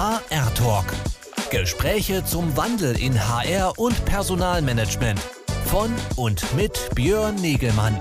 [0.00, 0.86] HR Talk.
[1.50, 5.20] Gespräche zum Wandel in HR und Personalmanagement.
[5.66, 7.98] Von und mit Björn Negelmann.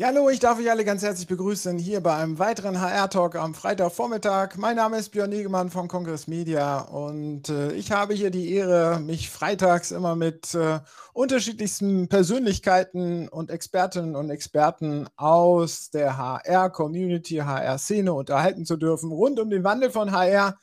[0.00, 3.52] Ja, hallo, ich darf euch alle ganz herzlich begrüßen hier bei einem weiteren HR-Talk am
[3.52, 4.54] Freitagvormittag.
[4.56, 9.00] Mein Name ist Björn Negemann von Kongress Media und äh, ich habe hier die Ehre,
[9.00, 10.78] mich freitags immer mit äh,
[11.14, 19.50] unterschiedlichsten Persönlichkeiten und Expertinnen und Experten aus der HR-Community, HR-Szene unterhalten zu dürfen, rund um
[19.50, 20.60] den Wandel von HR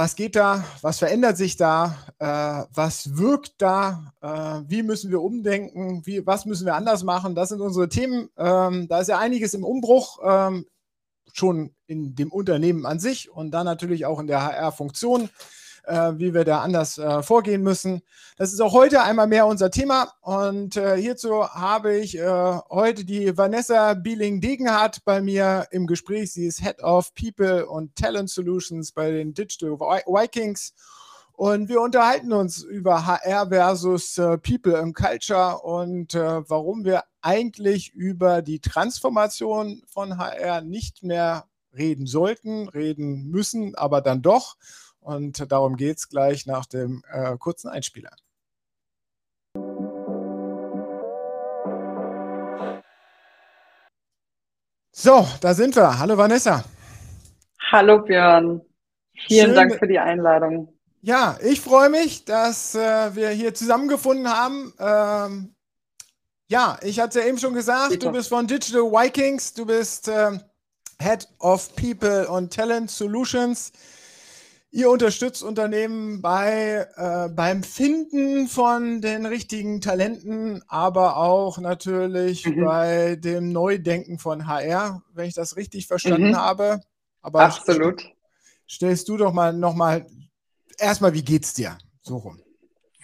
[0.00, 0.64] was geht da?
[0.80, 1.94] Was verändert sich da?
[2.18, 4.14] Äh, was wirkt da?
[4.22, 6.00] Äh, wie müssen wir umdenken?
[6.06, 7.34] Wie, was müssen wir anders machen?
[7.34, 8.30] Das sind unsere Themen.
[8.38, 10.64] Ähm, da ist ja einiges im Umbruch, ähm,
[11.34, 15.28] schon in dem Unternehmen an sich und dann natürlich auch in der HR-Funktion
[15.90, 18.02] äh, wie wir da anders äh, vorgehen müssen.
[18.36, 23.04] Das ist auch heute einmal mehr unser Thema und äh, hierzu habe ich äh, heute
[23.04, 26.32] die Vanessa Bieling-Degenhardt bei mir im Gespräch.
[26.32, 30.74] Sie ist Head of People und Talent Solutions bei den Digital Vikings.
[31.32, 37.04] Und wir unterhalten uns über HR versus äh, People and Culture und äh, warum wir
[37.22, 44.56] eigentlich über die Transformation von HR nicht mehr reden sollten, reden müssen, aber dann doch.
[45.00, 48.10] Und darum geht es gleich nach dem äh, kurzen Einspieler.
[54.92, 55.98] So, da sind wir.
[55.98, 56.62] Hallo Vanessa.
[57.70, 58.60] Hallo Björn.
[59.26, 60.74] Vielen Schön, Dank für die Einladung.
[61.02, 64.74] Ja, ich freue mich, dass äh, wir hier zusammengefunden haben.
[64.78, 65.54] Ähm,
[66.48, 68.06] ja, ich hatte ja eben schon gesagt, Bitte.
[68.06, 70.38] du bist von Digital Vikings, du bist äh,
[71.00, 73.72] Head of People und Talent Solutions.
[74.72, 82.64] Ihr unterstützt Unternehmen bei, äh, beim Finden von den richtigen Talenten, aber auch natürlich mhm.
[82.64, 86.36] bei dem Neudenken von HR, wenn ich das richtig verstanden mhm.
[86.36, 86.80] habe.
[87.20, 88.04] Aber Absolut.
[88.68, 90.06] Stellst du doch mal nochmal
[90.78, 91.76] erstmal, wie geht's dir?
[92.02, 92.40] So rum.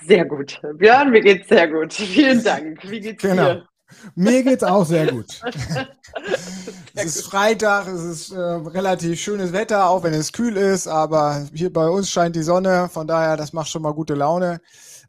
[0.07, 0.61] Sehr gut.
[0.75, 1.93] Björn, mir geht's sehr gut.
[1.93, 2.89] Vielen Dank.
[2.89, 3.55] Wie geht's genau.
[3.55, 3.69] dir?
[4.15, 5.41] Mir geht's auch sehr gut.
[6.97, 11.47] es ist Freitag, es ist äh, relativ schönes Wetter, auch wenn es kühl ist, aber
[11.53, 14.61] hier bei uns scheint die Sonne, von daher, das macht schon mal gute Laune.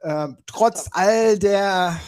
[0.02, 2.00] Äh, trotz all der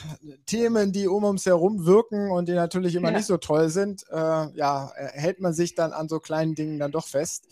[0.45, 3.17] Themen, die um uns herum wirken und die natürlich immer ja.
[3.17, 6.91] nicht so toll sind, äh, ja, hält man sich dann an so kleinen Dingen dann
[6.91, 7.47] doch fest.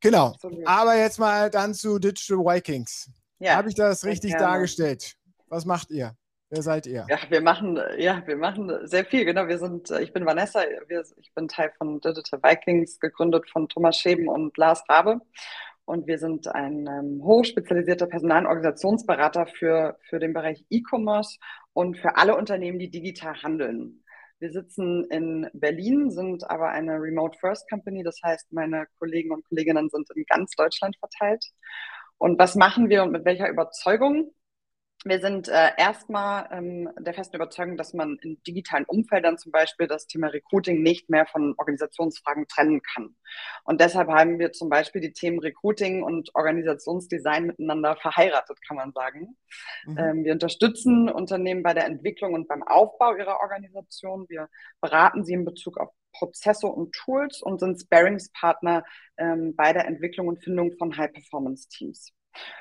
[0.00, 0.34] Genau.
[0.64, 3.10] Aber jetzt mal dann zu Digital Vikings.
[3.38, 5.16] Ja, Habe ich das richtig dargestellt?
[5.48, 6.16] Was macht ihr?
[6.50, 7.06] Wer seid ihr?
[7.08, 9.24] Ja, wir machen, ja, wir machen sehr viel.
[9.24, 13.68] Genau, wir sind, ich bin Vanessa, wir, ich bin Teil von Digital Vikings, gegründet von
[13.68, 15.20] Thomas Scheben und Lars Rabe.
[15.86, 21.38] Und wir sind ein ähm, hochspezialisierter Personalorganisationsberater für, für den Bereich E-Commerce
[21.72, 24.02] und für alle Unternehmen, die digital handeln.
[24.38, 28.02] Wir sitzen in Berlin, sind aber eine Remote First Company.
[28.02, 31.44] Das heißt, meine Kollegen und Kolleginnen sind in ganz Deutschland verteilt.
[32.18, 34.32] Und was machen wir und mit welcher Überzeugung?
[35.06, 39.86] Wir sind äh, erstmal ähm, der festen Überzeugung, dass man in digitalen Umfeldern zum Beispiel
[39.86, 43.14] das Thema Recruiting nicht mehr von Organisationsfragen trennen kann.
[43.64, 48.92] Und deshalb haben wir zum Beispiel die Themen Recruiting und Organisationsdesign miteinander verheiratet, kann man
[48.92, 49.36] sagen.
[49.84, 49.98] Mhm.
[49.98, 54.26] Ähm, wir unterstützen Unternehmen bei der Entwicklung und beim Aufbau ihrer Organisation.
[54.30, 54.48] Wir
[54.80, 58.84] beraten sie in Bezug auf Prozesse und Tools und sind Sparingspartner
[59.18, 62.14] ähm, bei der Entwicklung und Findung von High-Performance-Teams.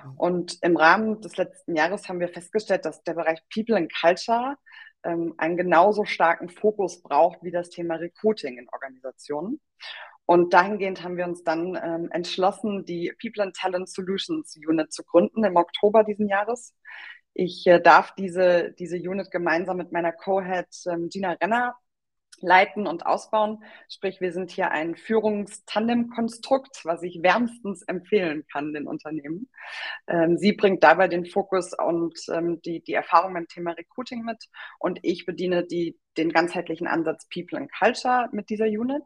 [0.03, 0.17] Mhm.
[0.17, 4.57] Und im Rahmen des letzten Jahres haben wir festgestellt, dass der Bereich People and Culture
[5.03, 9.59] ähm, einen genauso starken Fokus braucht wie das Thema Recruiting in Organisationen.
[10.25, 15.03] Und dahingehend haben wir uns dann ähm, entschlossen, die People and Talent Solutions Unit zu
[15.03, 16.73] gründen im Oktober diesen Jahres.
[17.33, 21.75] Ich äh, darf diese, diese Unit gemeinsam mit meiner Co-Head ähm, Gina Renner
[22.43, 23.63] leiten und ausbauen.
[23.89, 29.49] Sprich, wir sind hier ein Führungstandem-Konstrukt, was ich wärmstens empfehlen kann den Unternehmen.
[30.07, 34.49] Ähm, sie bringt dabei den Fokus und ähm, die, die Erfahrung beim Thema Recruiting mit
[34.79, 39.03] und ich bediene die, den ganzheitlichen Ansatz People and Culture mit dieser Unit.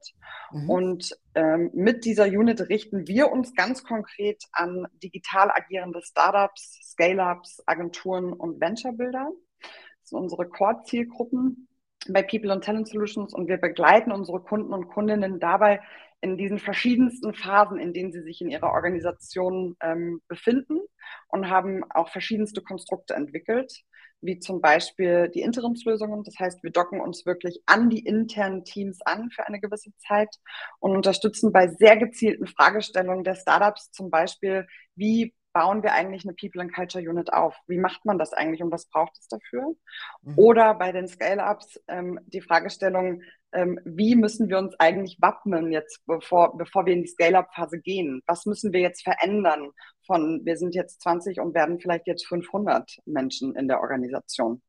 [0.51, 0.69] Mhm.
[0.69, 7.61] Und ähm, mit dieser Unit richten wir uns ganz konkret an digital agierende Startups, Scale-ups,
[7.65, 9.29] Agenturen und Venture-Builder.
[9.61, 11.67] Das sind unsere Core-Zielgruppen
[12.09, 15.81] bei People and Talent Solutions und wir begleiten unsere Kunden und Kundinnen dabei
[16.21, 20.79] in diesen verschiedensten Phasen, in denen sie sich in ihrer Organisation ähm, befinden
[21.27, 23.83] und haben auch verschiedenste Konstrukte entwickelt,
[24.21, 26.23] wie zum Beispiel die Interimslösungen.
[26.23, 30.35] Das heißt, wir docken uns wirklich an die internen Teams an für eine gewisse Zeit
[30.79, 34.65] und unterstützen bei sehr gezielten Fragestellungen der Startups zum Beispiel,
[34.95, 37.55] wie bauen wir eigentlich eine People and Culture Unit auf?
[37.65, 39.73] Wie macht man das eigentlich und was braucht es dafür?
[40.21, 40.37] Mhm.
[40.37, 43.23] Oder bei den Scale-Ups ähm, die Fragestellung,
[43.53, 48.21] ähm, wie müssen wir uns eigentlich wappnen jetzt, bevor, bevor wir in die Scale-Up-Phase gehen?
[48.27, 49.71] Was müssen wir jetzt verändern
[50.05, 54.61] von, wir sind jetzt 20 und werden vielleicht jetzt 500 Menschen in der Organisation?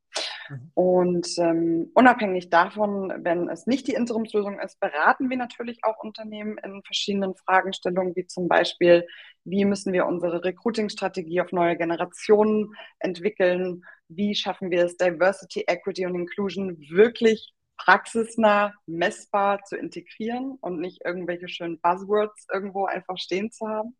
[0.48, 0.70] Mhm.
[0.74, 6.58] Und ähm, unabhängig davon, wenn es nicht die Interimslösung ist, beraten wir natürlich auch Unternehmen
[6.58, 9.06] in verschiedenen Fragestellungen, wie zum Beispiel,
[9.44, 13.82] wie müssen wir unsere Recruiting-Strategie auf neue Generationen entwickeln?
[14.08, 21.04] Wie schaffen wir es, Diversity, Equity und Inclusion wirklich praxisnah, messbar zu integrieren und nicht
[21.04, 23.96] irgendwelche schönen Buzzwords irgendwo einfach stehen zu haben.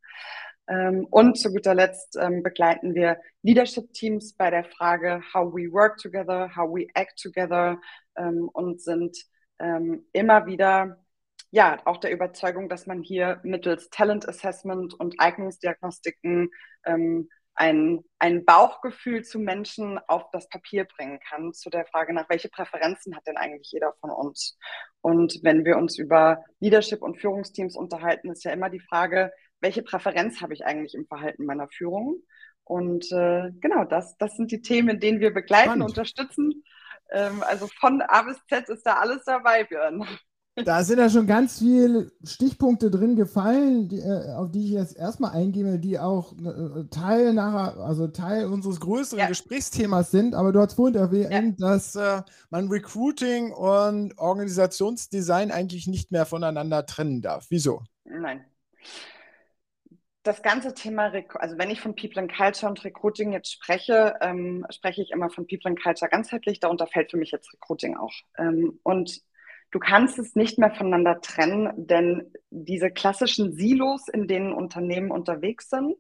[0.69, 5.97] Ähm, und zu guter Letzt ähm, begleiten wir Leadership-Teams bei der Frage, how we work
[5.97, 7.81] together, how we act together
[8.17, 9.17] ähm, und sind
[10.13, 11.05] immer wieder
[11.51, 16.49] ja auch der Überzeugung, dass man hier mittels Talent Assessment und Eignungsdiagnostiken
[17.59, 22.49] ein, ein Bauchgefühl zu Menschen auf das Papier bringen kann, zu der Frage nach, welche
[22.49, 24.57] Präferenzen hat denn eigentlich jeder von uns?
[25.01, 29.83] Und wenn wir uns über Leadership und Führungsteams unterhalten, ist ja immer die Frage, welche
[29.83, 32.23] Präferenz habe ich eigentlich im Verhalten meiner Führung?
[32.65, 35.89] Und äh, genau, das, das sind die Themen, in denen wir begleiten, Spannend.
[35.89, 36.65] unterstützen.
[37.11, 40.07] Ähm, also von A bis Z ist da alles dabei, Björn.
[40.65, 44.97] Da sind ja schon ganz viele Stichpunkte drin gefallen, die, äh, auf die ich jetzt
[44.97, 49.29] erstmal eingehe, die auch äh, Teil nachher, also Teil unseres größeren ja.
[49.29, 50.35] Gesprächsthemas sind.
[50.35, 51.71] Aber du hast vorhin erwähnt, ja.
[51.71, 57.47] dass äh, man Recruiting und Organisationsdesign eigentlich nicht mehr voneinander trennen darf.
[57.51, 57.83] Wieso?
[58.05, 58.45] Nein.
[60.29, 64.67] Das ganze Thema, also wenn ich von People and Culture und Recruiting jetzt spreche, ähm,
[64.69, 66.61] spreche ich immer von People and Culture ganzheitlich.
[66.61, 68.13] Darunter fällt für mich jetzt Recruiting auch.
[68.37, 69.23] Ähm, und
[69.71, 75.69] Du kannst es nicht mehr voneinander trennen, denn diese klassischen Silos, in denen Unternehmen unterwegs
[75.69, 75.97] sind,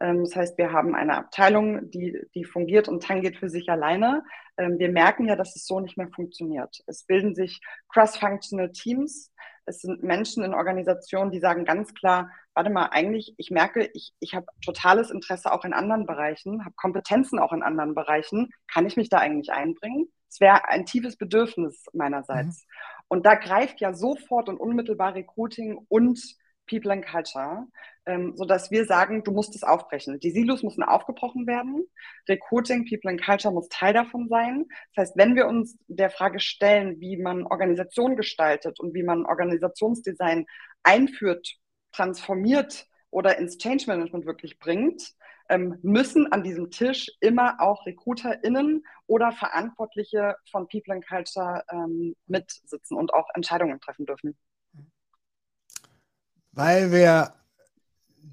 [0.00, 4.24] ähm, das heißt, wir haben eine Abteilung, die, die fungiert und tangiert für sich alleine.
[4.56, 6.82] Ähm, wir merken ja, dass es so nicht mehr funktioniert.
[6.86, 9.32] Es bilden sich cross-functional Teams.
[9.66, 14.14] Es sind Menschen in Organisationen, die sagen ganz klar, warte mal, eigentlich, ich merke, ich,
[14.18, 18.50] ich habe totales Interesse auch in anderen Bereichen, habe Kompetenzen auch in anderen Bereichen.
[18.66, 20.08] Kann ich mich da eigentlich einbringen?
[20.28, 22.64] Es wäre ein tiefes Bedürfnis meinerseits.
[22.64, 23.04] Mhm.
[23.08, 26.18] Und da greift ja sofort und unmittelbar Recruiting und
[26.66, 27.66] People and Culture,
[28.06, 30.18] ähm, sodass wir sagen, du musst es aufbrechen.
[30.18, 31.86] Die Silos müssen aufgebrochen werden.
[32.26, 34.64] Recruiting, People and Culture muss Teil davon sein.
[34.94, 39.26] Das heißt, wenn wir uns der Frage stellen, wie man Organisation gestaltet und wie man
[39.26, 40.46] Organisationsdesign
[40.82, 41.58] einführt,
[41.96, 45.14] transformiert oder ins Change Management wirklich bringt,
[45.48, 52.14] ähm, müssen an diesem Tisch immer auch RecruiterInnen oder Verantwortliche von People and Culture ähm,
[52.26, 54.36] mitsitzen und auch Entscheidungen treffen dürfen.
[56.52, 57.34] Weil wir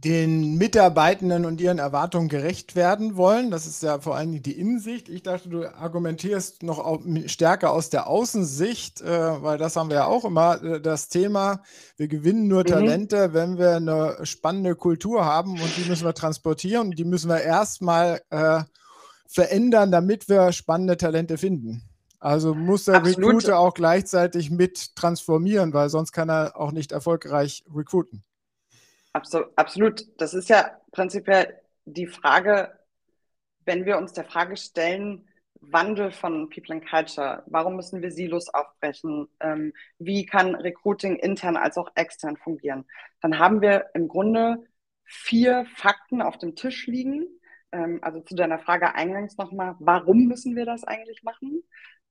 [0.02, 3.52] den Mitarbeitenden und ihren Erwartungen gerecht werden wollen.
[3.52, 5.08] Das ist ja vor allen Dingen die Innensicht.
[5.08, 10.06] Ich dachte, du argumentierst noch stärker aus der Außensicht, äh, weil das haben wir ja
[10.06, 11.62] auch immer äh, das Thema.
[11.96, 12.68] Wir gewinnen nur mhm.
[12.68, 17.30] Talente, wenn wir eine spannende Kultur haben und die müssen wir transportieren und die müssen
[17.30, 18.64] wir erstmal äh,
[19.28, 21.84] verändern, damit wir spannende Talente finden.
[22.20, 23.30] Also muss der Absolut.
[23.30, 28.24] Recruiter auch gleichzeitig mit transformieren, weil sonst kann er auch nicht erfolgreich recruiten.
[29.14, 30.06] Absolut.
[30.20, 32.78] Das ist ja prinzipiell die Frage,
[33.66, 35.28] wenn wir uns der Frage stellen,
[35.62, 41.56] Wandel von People and Culture, warum müssen wir Silos aufbrechen, ähm, wie kann Recruiting intern
[41.56, 42.86] als auch extern fungieren,
[43.22, 44.58] dann haben wir im Grunde
[45.06, 47.28] vier Fakten auf dem Tisch liegen.
[47.72, 51.64] Ähm, also zu deiner Frage eingangs nochmal, warum müssen wir das eigentlich machen?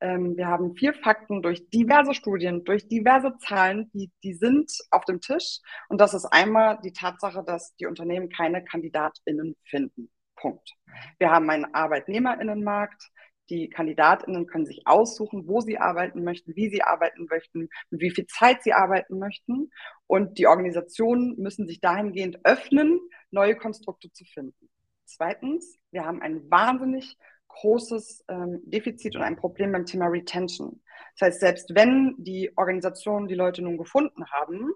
[0.02, 5.04] Ähm, wir haben vier Fakten durch diverse Studien, durch diverse Zahlen, die, die sind auf
[5.04, 5.60] dem Tisch.
[5.88, 10.10] Und das ist einmal die Tatsache, dass die Unternehmen keine KandidatInnen finden.
[10.34, 10.72] Punkt.
[11.18, 13.10] Wir haben einen ArbeitnehmerInnenmarkt.
[13.48, 18.10] Die KandidatInnen können sich aussuchen, wo sie arbeiten möchten, wie sie arbeiten möchten, mit wie
[18.10, 19.70] viel Zeit sie arbeiten möchten.
[20.08, 22.98] Und die Organisationen müssen sich dahingehend öffnen,
[23.30, 24.68] neue Konstrukte zu finden.
[25.04, 27.16] Zweitens, wir haben ein wahnsinnig
[27.60, 30.82] großes ähm, Defizit und ein Problem beim Thema Retention.
[31.18, 34.72] Das heißt, selbst wenn die Organisationen die Leute nun gefunden haben,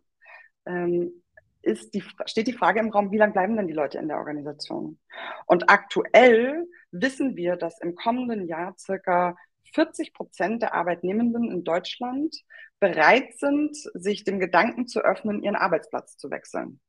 [0.67, 1.23] ähm,
[1.63, 4.19] ist die, steht die Frage im Raum, wie lange bleiben denn die Leute in der
[4.19, 4.99] Organisation?
[5.47, 9.37] Und aktuell wissen wir, dass im kommenden Jahr circa
[9.75, 12.37] 40 Prozent der Arbeitnehmenden in Deutschland
[12.79, 16.81] bereit sind, sich dem Gedanken zu öffnen, ihren Arbeitsplatz zu wechseln.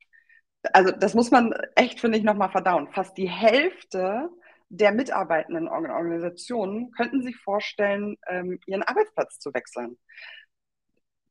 [0.73, 2.87] Also das muss man echt, finde ich, nochmal verdauen.
[2.91, 4.29] Fast die Hälfte
[4.69, 9.97] der Mitarbeitenden Organisationen könnten sich vorstellen, ähm, ihren Arbeitsplatz zu wechseln.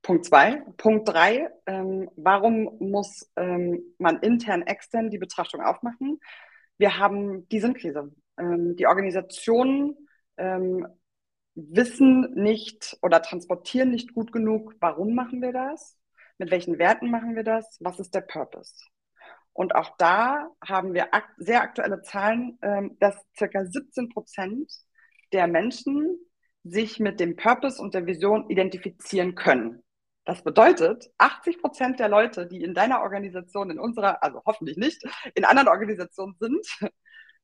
[0.02, 0.62] Punkt zwei.
[0.76, 6.20] Punkt drei, ähm, warum muss ähm, man intern, extern die Betrachtung aufmachen?
[6.78, 8.12] wir haben die Sinnkrise.
[8.38, 9.96] Ähm, die Organisationen
[10.36, 10.86] ähm,
[11.54, 15.96] wissen nicht oder transportieren nicht gut genug, warum machen wir das,
[16.38, 18.74] mit welchen Werten machen wir das, was ist der Purpose.
[19.56, 24.70] Und auch da haben wir akt sehr aktuelle Zahlen, ähm, dass circa 17 Prozent
[25.32, 26.18] der Menschen
[26.62, 29.82] sich mit dem Purpose und der Vision identifizieren können.
[30.26, 35.02] Das bedeutet, 80 Prozent der Leute, die in deiner Organisation, in unserer, also hoffentlich nicht,
[35.34, 36.66] in anderen Organisationen sind,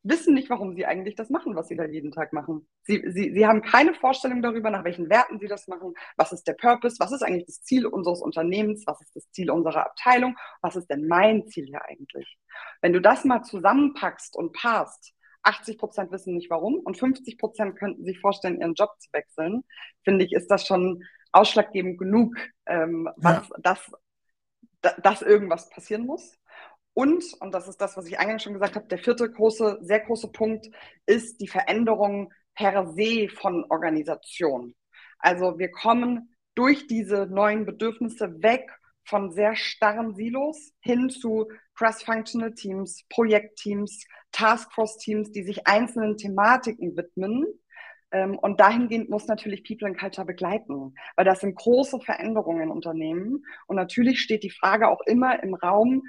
[0.03, 2.67] wissen nicht, warum sie eigentlich das machen, was sie da jeden Tag machen.
[2.83, 6.47] Sie, sie, sie haben keine Vorstellung darüber, nach welchen Werten sie das machen, was ist
[6.47, 10.37] der Purpose, was ist eigentlich das Ziel unseres Unternehmens, was ist das Ziel unserer Abteilung,
[10.61, 12.39] was ist denn mein Ziel hier eigentlich.
[12.81, 17.77] Wenn du das mal zusammenpackst und passt, 80 Prozent wissen nicht warum und 50 Prozent
[17.77, 19.65] könnten sich vorstellen, ihren Job zu wechseln,
[20.05, 23.57] finde ich, ist das schon ausschlaggebend genug, ähm, was, ja.
[23.61, 23.93] dass,
[25.03, 26.39] dass irgendwas passieren muss.
[26.95, 30.01] Und, und das ist das, was ich eingangs schon gesagt habe, der vierte große, sehr
[30.01, 30.69] große Punkt
[31.07, 34.75] ist die Veränderung per se von Organisation.
[35.19, 38.69] Also wir kommen durch diese neuen Bedürfnisse weg
[39.05, 47.47] von sehr starren Silos hin zu cross-functional Teams, Projektteams, Taskforce-Teams, die sich einzelnen Thematiken widmen.
[48.13, 52.71] Ähm, und dahingehend muss natürlich People and Culture begleiten, weil das sind große Veränderungen in
[52.71, 53.45] Unternehmen.
[53.67, 56.03] Und natürlich steht die Frage auch immer im Raum,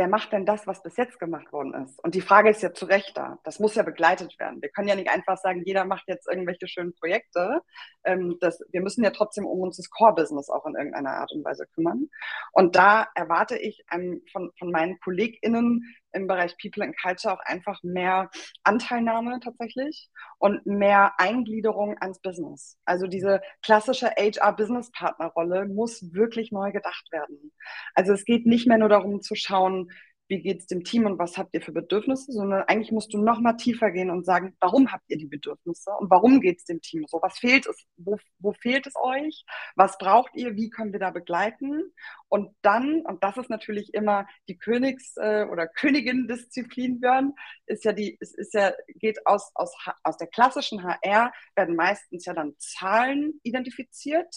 [0.00, 2.02] wer macht denn das, was bis jetzt gemacht worden ist?
[2.02, 3.38] Und die Frage ist ja zu Recht da.
[3.44, 4.62] Das muss ja begleitet werden.
[4.62, 7.60] Wir können ja nicht einfach sagen, jeder macht jetzt irgendwelche schönen Projekte.
[8.04, 11.44] Ähm, das, wir müssen ja trotzdem um uns das Core-Business auch in irgendeiner Art und
[11.44, 12.08] Weise kümmern.
[12.52, 17.40] Und da erwarte ich ähm, von, von meinen KollegInnen im Bereich People and Culture auch
[17.44, 18.30] einfach mehr
[18.64, 22.78] Anteilnahme tatsächlich und mehr Eingliederung ans Business.
[22.84, 27.52] Also diese klassische HR-Business-Partner-Rolle muss wirklich neu gedacht werden.
[27.94, 29.90] Also es geht nicht mehr nur darum zu schauen,
[30.30, 33.18] wie geht es dem Team und was habt ihr für Bedürfnisse, sondern eigentlich musst du
[33.18, 36.64] noch mal tiefer gehen und sagen, warum habt ihr die Bedürfnisse und warum geht es
[36.64, 37.18] dem Team so?
[37.20, 37.84] Was fehlt es?
[37.96, 39.44] Wo, wo fehlt es euch?
[39.74, 40.54] Was braucht ihr?
[40.54, 41.92] Wie können wir da begleiten?
[42.28, 47.34] Und dann, und das ist natürlich immer die Königs- äh, oder Königin-Disziplin, Björn,
[47.66, 52.24] ist ja die, es ist ja, geht aus, aus, aus der klassischen HR, werden meistens
[52.24, 54.32] ja dann Zahlen identifiziert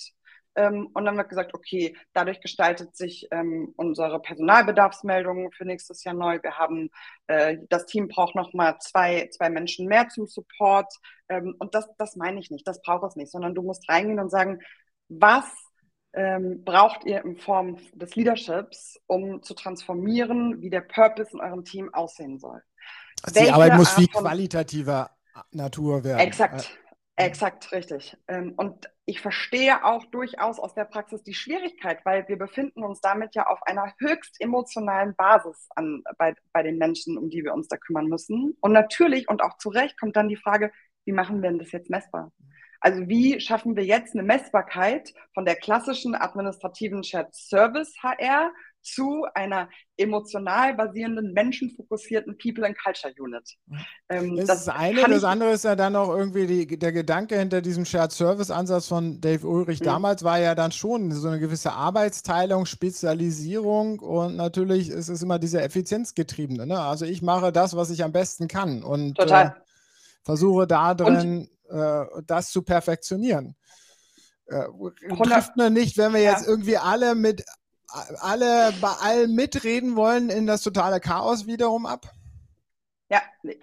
[0.56, 6.14] ähm, und dann wird gesagt, okay, dadurch gestaltet sich ähm, unsere Personalbedarfsmeldung für nächstes Jahr
[6.16, 6.40] neu.
[6.42, 6.90] Wir haben,
[7.28, 10.94] äh, das Team braucht nochmal zwei, zwei Menschen mehr zum Support.
[11.30, 14.20] Ähm, und das, das meine ich nicht, das braucht es nicht, sondern du musst reingehen
[14.20, 14.60] und sagen,
[15.10, 15.46] was
[16.14, 21.66] ähm, braucht ihr in Form des Leaderships, um zu transformieren, wie der Purpose in eurem
[21.66, 22.62] Team aussehen soll.
[23.24, 25.10] Also die Arbeit muss viel qualitativer
[25.52, 26.20] Natur werden.
[26.20, 26.78] Exakt.
[27.16, 28.18] Exakt, richtig.
[28.28, 33.02] Ähm, und ich verstehe auch durchaus aus der Praxis die Schwierigkeit, weil wir befinden uns
[33.02, 37.54] damit ja auf einer höchst emotionalen Basis an, bei, bei den Menschen, um die wir
[37.54, 38.58] uns da kümmern müssen.
[38.62, 40.72] Und natürlich und auch zu Recht kommt dann die Frage,
[41.06, 42.32] wie machen wir denn das jetzt messbar?
[42.80, 48.52] Also wie schaffen wir jetzt eine Messbarkeit von der klassischen administrativen Shared Service HR
[48.84, 53.50] zu einer emotional basierenden, menschenfokussierten People and Culture Unit.
[54.10, 55.02] Ähm, das, das, ist das eine.
[55.08, 58.88] Das andere ist ja dann auch irgendwie die, der Gedanke hinter diesem Shared Service Ansatz
[58.88, 59.86] von Dave Ulrich mhm.
[59.86, 65.40] damals war ja dann schon so eine gewisse Arbeitsteilung, Spezialisierung und natürlich ist es immer
[65.40, 66.66] diese Effizienzgetriebene.
[66.66, 66.80] Ne?
[66.80, 69.52] Also ich mache das, was ich am besten kann und äh,
[70.24, 73.56] versuche da drin äh, das zu perfektionieren.
[74.48, 74.66] Äh,
[75.24, 77.46] trifft mir nicht, wenn wir jetzt irgendwie alle mit
[78.20, 82.12] alle bei allem mitreden wollen in das totale Chaos wiederum ab?
[83.10, 83.56] Ja, äh,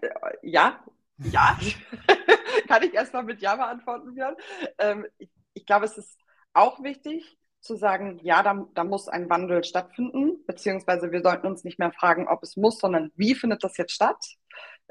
[0.43, 0.81] ja,
[1.19, 1.59] ja.
[2.69, 4.37] Kann ich erstmal mit Ja beantworten, Björn.
[4.79, 6.19] Ähm, ich, ich glaube, es ist
[6.53, 11.65] auch wichtig zu sagen, ja, da, da muss ein Wandel stattfinden, beziehungsweise wir sollten uns
[11.65, 14.25] nicht mehr fragen, ob es muss, sondern wie findet das jetzt statt?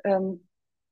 [0.04, 0.48] Ähm,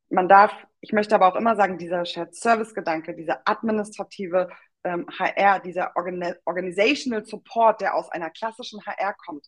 [0.10, 4.50] man darf, ich möchte aber auch immer sagen, dieser Shared Service Gedanke, dieser administrative
[4.84, 9.48] ähm, HR, dieser Organ Organizational Support, der aus einer klassischen HR kommt,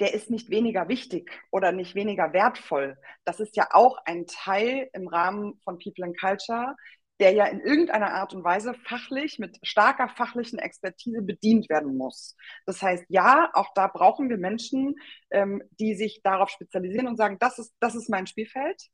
[0.00, 2.96] der ist nicht weniger wichtig oder nicht weniger wertvoll.
[3.24, 6.74] Das ist ja auch ein Teil im Rahmen von People and Culture,
[7.20, 12.34] der ja in irgendeiner Art und Weise fachlich mit starker fachlichen Expertise bedient werden muss.
[12.64, 14.96] Das heißt, ja, auch da brauchen wir Menschen,
[15.30, 18.88] ähm, die sich darauf spezialisieren und sagen, das ist, das ist mein Spielfeld.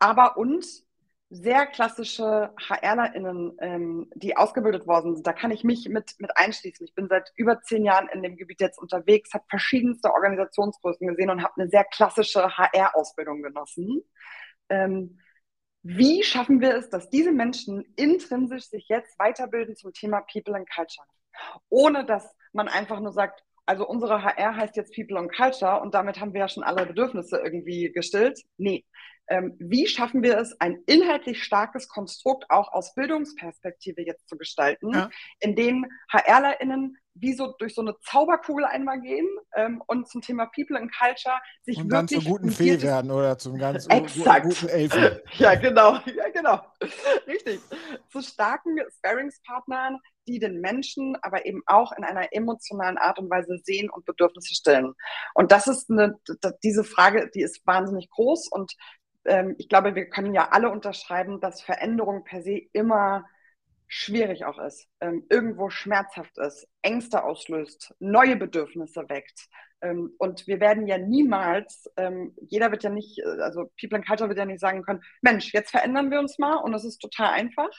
[0.00, 0.85] Aber uns
[1.28, 5.26] sehr klassische HRlerInnen, ähm, die ausgebildet worden sind.
[5.26, 6.86] Da kann ich mich mit, mit einschließen.
[6.86, 11.30] Ich bin seit über zehn Jahren in dem Gebiet jetzt unterwegs, habe verschiedenste Organisationsgrößen gesehen
[11.30, 14.02] und habe eine sehr klassische HR-Ausbildung genossen.
[14.68, 15.18] Ähm,
[15.82, 20.68] wie schaffen wir es, dass diese Menschen intrinsisch sich jetzt weiterbilden zum Thema People and
[20.70, 21.06] Culture?
[21.68, 25.94] Ohne dass man einfach nur sagt, also unsere HR heißt jetzt People and Culture und
[25.94, 28.40] damit haben wir ja schon alle Bedürfnisse irgendwie gestillt.
[28.56, 28.84] Nee.
[29.28, 34.92] Ähm, wie schaffen wir es, ein inhaltlich starkes Konstrukt auch aus Bildungsperspektive jetzt zu gestalten,
[34.94, 35.10] ja.
[35.40, 40.46] in dem HRlerInnen wie so durch so eine Zauberkugel einmal gehen ähm, und zum Thema
[40.46, 44.44] People and Culture sich und wirklich dann zur guten Fee werden oder zum ganz Exakt.
[44.44, 45.18] guten Elfen.
[45.38, 46.60] ja, genau, ja, genau.
[47.26, 47.60] Richtig.
[48.10, 53.58] Zu starken Sparingspartnern, die den Menschen aber eben auch in einer emotionalen Art und Weise
[53.62, 54.94] sehen und Bedürfnisse stellen.
[55.34, 56.18] Und das ist eine,
[56.62, 58.74] diese Frage, die ist wahnsinnig groß und
[59.24, 63.24] ähm, ich glaube, wir können ja alle unterschreiben, dass Veränderung per se immer
[63.88, 69.48] schwierig auch ist, ähm, irgendwo schmerzhaft ist, Ängste auslöst, neue Bedürfnisse weckt.
[69.82, 74.06] Ähm, und wir werden ja niemals, ähm, jeder wird ja nicht, äh, also People and
[74.06, 76.98] Culture wird ja nicht sagen können, Mensch, jetzt verändern wir uns mal und es ist
[76.98, 77.70] total einfach.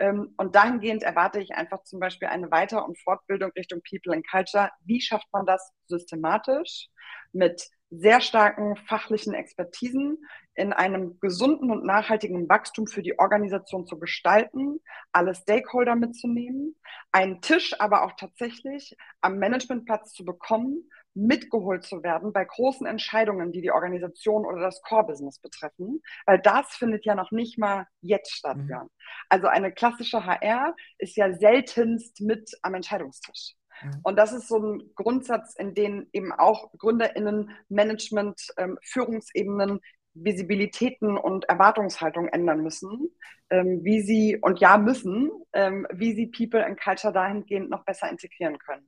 [0.00, 4.26] Ähm, und dahingehend erwarte ich einfach zum Beispiel eine Weiter- und Fortbildung Richtung People and
[4.28, 4.70] Culture.
[4.84, 6.88] Wie schafft man das systematisch
[7.32, 13.98] mit sehr starken fachlichen Expertisen in einem gesunden und nachhaltigen Wachstum für die Organisation zu
[13.98, 14.80] gestalten,
[15.12, 16.76] alle Stakeholder mitzunehmen,
[17.12, 23.52] einen Tisch aber auch tatsächlich am Managementplatz zu bekommen, mitgeholt zu werden bei großen Entscheidungen,
[23.52, 28.32] die die Organisation oder das Core-Business betreffen, weil das findet ja noch nicht mal jetzt
[28.32, 28.56] statt.
[28.56, 28.88] Mhm.
[29.28, 33.54] Also eine klassische HR ist ja seltenst mit am Entscheidungstisch.
[33.82, 34.00] Mhm.
[34.02, 39.80] Und das ist so ein Grundsatz, in den eben auch GründerInnen, Management, ähm, Führungsebenen
[40.14, 43.10] Visibilitäten und Erwartungshaltung ändern müssen,
[43.50, 48.10] ähm, wie sie, und ja müssen, ähm, wie sie People and Culture dahingehend noch besser
[48.10, 48.86] integrieren können.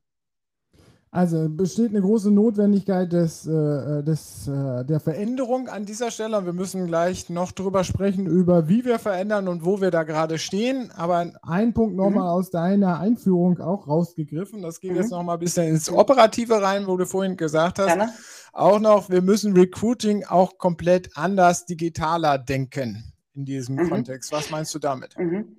[1.14, 6.36] Also besteht eine große Notwendigkeit des, äh, des, äh, der Veränderung an dieser Stelle.
[6.36, 10.02] Und wir müssen gleich noch drüber sprechen, über wie wir verändern und wo wir da
[10.02, 10.90] gerade stehen.
[10.90, 12.30] Aber ein Punkt nochmal mhm.
[12.30, 14.60] aus deiner Einführung auch rausgegriffen.
[14.60, 14.96] Das geht mhm.
[14.96, 17.86] jetzt nochmal ein bisschen ins Operative rein, wo du vorhin gesagt hast.
[17.86, 18.12] Gerne.
[18.52, 23.88] Auch noch, wir müssen Recruiting auch komplett anders digitaler denken in diesem mhm.
[23.88, 24.32] Kontext.
[24.32, 25.16] Was meinst du damit?
[25.16, 25.58] Mhm.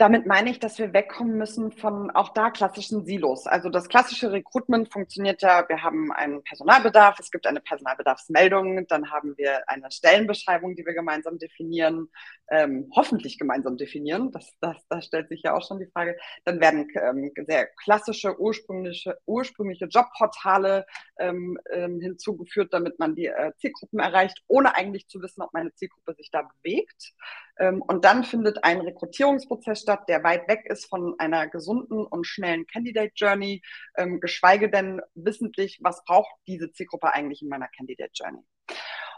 [0.00, 3.46] Damit meine ich, dass wir wegkommen müssen von auch da klassischen Silos.
[3.46, 9.10] Also das klassische Recruitment funktioniert ja, wir haben einen Personalbedarf, es gibt eine Personalbedarfsmeldung, dann
[9.10, 12.08] haben wir eine Stellenbeschreibung, die wir gemeinsam definieren,
[12.50, 14.32] ähm, hoffentlich gemeinsam definieren.
[14.32, 16.16] Das, das, das stellt sich ja auch schon die Frage.
[16.46, 20.86] Dann werden ähm, sehr klassische, ursprüngliche, ursprüngliche Jobportale
[21.18, 25.74] ähm, ähm, hinzugeführt, damit man die äh, Zielgruppen erreicht, ohne eigentlich zu wissen, ob meine
[25.74, 27.12] Zielgruppe sich da bewegt.
[27.58, 32.26] Ähm, und dann findet ein Rekrutierungsprozess statt, der weit weg ist von einer gesunden und
[32.26, 33.62] schnellen Candidate Journey,
[33.96, 38.42] ähm, geschweige denn wissentlich, was braucht diese Zielgruppe eigentlich in meiner Candidate Journey.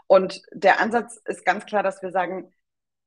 [0.07, 2.53] Und der Ansatz ist ganz klar, dass wir sagen,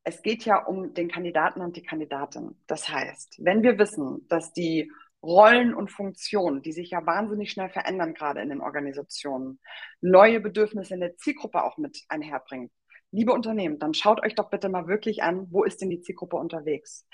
[0.04, 2.56] es geht ja um den Kandidaten und die Kandidatin.
[2.68, 4.90] Das heißt, wenn wir wissen, dass die
[5.22, 9.58] Rollen und Funktionen, die sich ja wahnsinnig schnell verändern, gerade in den Organisationen,
[10.00, 12.70] neue Bedürfnisse in der Zielgruppe auch mit einherbringen,
[13.16, 16.36] liebe Unternehmen, dann schaut euch doch bitte mal wirklich an, wo ist denn die Zielgruppe
[16.36, 17.06] unterwegs?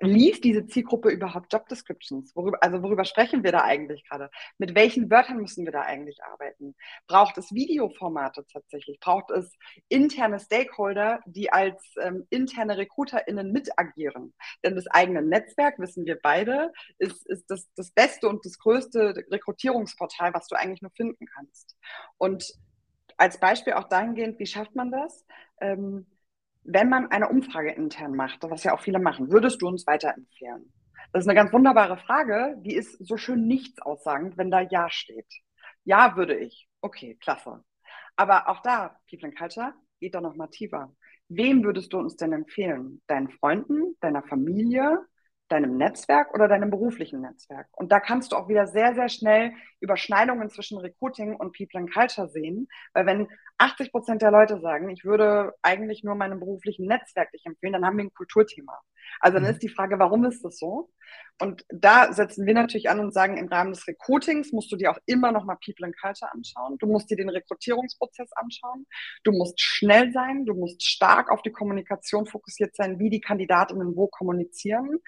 [0.00, 2.36] Liest diese Zielgruppe überhaupt Job Descriptions?
[2.36, 4.30] Worüber, also worüber sprechen wir da eigentlich gerade?
[4.58, 6.76] Mit welchen Wörtern müssen wir da eigentlich arbeiten?
[7.08, 9.00] Braucht es Videoformate tatsächlich?
[9.00, 9.52] Braucht es
[9.88, 14.34] interne Stakeholder, die als ähm, interne RecruiterInnen mit agieren?
[14.64, 19.24] Denn das eigene Netzwerk, wissen wir beide, ist, ist das, das beste und das größte
[19.32, 21.76] Rekrutierungsportal, was du eigentlich nur finden kannst.
[22.18, 22.54] Und
[23.16, 25.24] als Beispiel auch dahingehend, wie schafft man das?
[25.60, 26.06] Ähm,
[26.64, 30.72] wenn man eine Umfrage intern macht, was ja auch viele machen, würdest du uns weiterempfehlen?
[31.12, 34.88] Das ist eine ganz wunderbare Frage, die ist so schön nichts aussagend, wenn da Ja
[34.90, 35.26] steht.
[35.84, 36.68] Ja, würde ich.
[36.80, 37.62] Okay, klasse.
[38.16, 40.94] Aber auch da, People and Culture, geht doch noch mal tiefer.
[41.28, 43.02] Wem würdest du uns denn empfehlen?
[43.06, 44.98] Deinen Freunden, deiner Familie,
[45.54, 47.68] deinem Netzwerk oder deinem beruflichen Netzwerk.
[47.72, 51.92] Und da kannst du auch wieder sehr, sehr schnell Überschneidungen zwischen Recruiting und People and
[51.92, 56.86] Culture sehen, weil wenn 80 Prozent der Leute sagen, ich würde eigentlich nur meinem beruflichen
[56.86, 58.80] Netzwerk dich empfehlen, dann haben wir ein Kulturthema.
[59.20, 59.50] Also dann mhm.
[59.50, 60.90] ist die Frage, warum ist das so?
[61.40, 64.92] Und da setzen wir natürlich an und sagen, im Rahmen des Recruitings musst du dir
[64.92, 66.76] auch immer noch mal People and Culture anschauen.
[66.78, 68.86] Du musst dir den Rekrutierungsprozess anschauen.
[69.24, 70.44] Du musst schnell sein.
[70.46, 75.00] Du musst stark auf die Kommunikation fokussiert sein, wie die Kandidatinnen wo kommunizieren.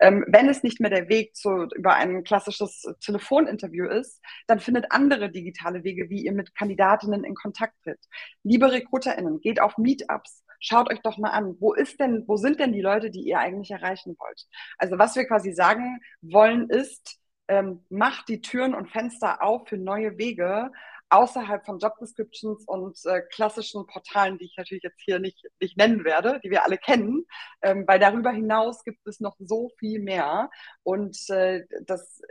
[0.00, 4.86] Ähm, wenn es nicht mehr der Weg zu, über ein klassisches Telefoninterview ist, dann findet
[4.90, 8.00] andere digitale Wege, wie ihr mit Kandidatinnen in Kontakt tritt.
[8.42, 12.58] Liebe RecruiterInnen, geht auf Meetups schaut euch doch mal an, wo ist denn, wo sind
[12.60, 14.46] denn die Leute, die ihr eigentlich erreichen wollt?
[14.78, 19.76] Also was wir quasi sagen wollen ist, ähm, macht die Türen und Fenster auf für
[19.76, 20.70] neue Wege
[21.10, 25.76] außerhalb von Job Descriptions und äh, klassischen Portalen, die ich natürlich jetzt hier nicht, nicht
[25.76, 27.26] nennen werde, die wir alle kennen,
[27.62, 30.50] ähm, weil darüber hinaus gibt es noch so viel mehr
[30.82, 32.22] und äh, das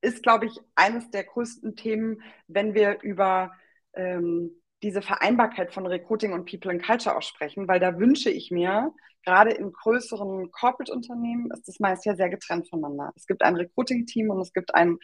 [0.00, 3.52] ist, glaube ich, eines der größten Themen, wenn wir über
[3.94, 4.50] ähm,
[4.84, 8.92] diese Vereinbarkeit von Recruiting und People and Culture auch sprechen, weil da wünsche ich mir,
[9.24, 13.10] gerade in größeren Corporate-Unternehmen ist das meist ja sehr getrennt voneinander.
[13.16, 14.98] Es gibt ein Recruiting-Team und es gibt ein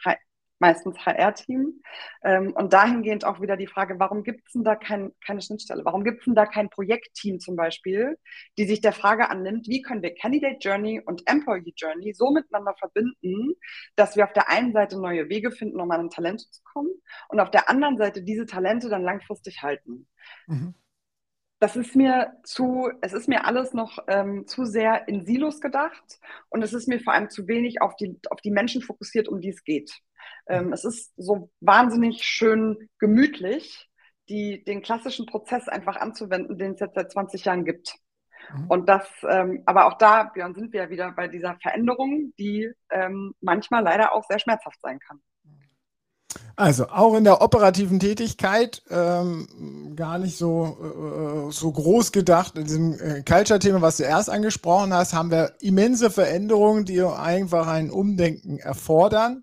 [0.61, 1.83] meistens HR-Team.
[2.23, 5.85] Ähm, und dahingehend auch wieder die Frage, warum gibt es denn da kein, keine Schnittstelle?
[5.85, 8.19] Warum gibt es denn da kein Projektteam zum Beispiel,
[8.59, 12.75] die sich der Frage annimmt, wie können wir Candidate Journey und Employee Journey so miteinander
[12.79, 13.55] verbinden,
[13.97, 16.91] dass wir auf der einen Seite neue Wege finden, um an ein Talent zu kommen
[17.29, 20.07] und auf der anderen Seite diese Talente dann langfristig halten.
[20.47, 20.75] Mhm
[21.61, 26.19] das ist mir zu, es ist mir alles noch ähm, zu sehr in Silos gedacht
[26.49, 29.41] und es ist mir vor allem zu wenig auf die, auf die Menschen fokussiert, um
[29.41, 29.93] die es geht.
[30.49, 33.91] Ähm, es ist so wahnsinnig schön gemütlich,
[34.31, 37.95] die, den klassischen Prozess einfach anzuwenden, den es jetzt seit 20 Jahren gibt.
[38.55, 38.67] Mhm.
[38.69, 42.73] Und das, ähm, aber auch da, Björn, sind wir ja wieder bei dieser Veränderung, die
[42.91, 45.21] ähm, manchmal leider auch sehr schmerzhaft sein kann.
[46.57, 52.57] Also auch in der operativen Tätigkeit ähm, gar nicht so, äh, so groß gedacht.
[52.57, 57.67] In diesem äh, Culture-Thema, was du erst angesprochen hast, haben wir immense Veränderungen, die einfach
[57.67, 59.43] ein Umdenken erfordern.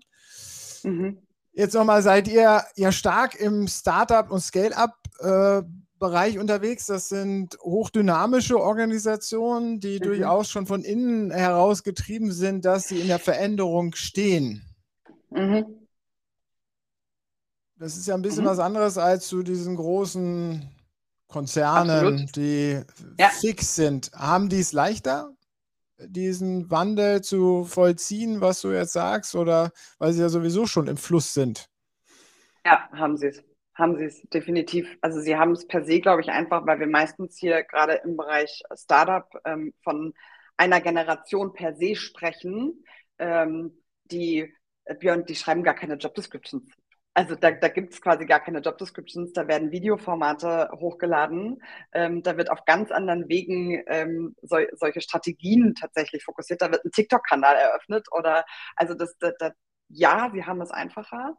[0.84, 1.18] Mhm.
[1.52, 6.86] Jetzt nochmal, seid ihr ja stark im Startup- und Scale-up-Bereich äh, unterwegs.
[6.86, 10.04] Das sind hochdynamische Organisationen, die mhm.
[10.04, 14.62] durchaus schon von innen heraus getrieben sind, dass sie in der Veränderung stehen.
[15.30, 15.77] Mhm.
[17.78, 18.48] Das ist ja ein bisschen mhm.
[18.48, 20.68] was anderes als zu diesen großen
[21.28, 22.36] Konzernen, Absolut.
[22.36, 22.80] die
[23.18, 23.28] ja.
[23.28, 24.10] fix sind.
[24.14, 25.30] Haben die es leichter,
[25.98, 30.96] diesen Wandel zu vollziehen, was du jetzt sagst, oder weil sie ja sowieso schon im
[30.96, 31.68] Fluss sind?
[32.64, 33.44] Ja, haben sie es.
[33.74, 34.98] Haben sie es definitiv.
[35.00, 38.16] Also sie haben es per se, glaube ich, einfach, weil wir meistens hier gerade im
[38.16, 40.14] Bereich Startup ähm, von
[40.56, 42.84] einer Generation per se sprechen,
[43.20, 43.78] ähm,
[44.10, 44.52] die
[44.84, 46.64] äh, Björn, die schreiben gar keine Job Descriptions.
[47.14, 51.60] Also da, da gibt es quasi gar keine Job Descriptions, da werden Videoformate hochgeladen,
[51.92, 56.84] ähm, da wird auf ganz anderen Wegen ähm, so, solche Strategien tatsächlich fokussiert, da wird
[56.84, 58.44] ein TikTok-Kanal eröffnet oder
[58.76, 59.52] also das, das, das,
[59.88, 61.36] ja, sie haben es einfacher.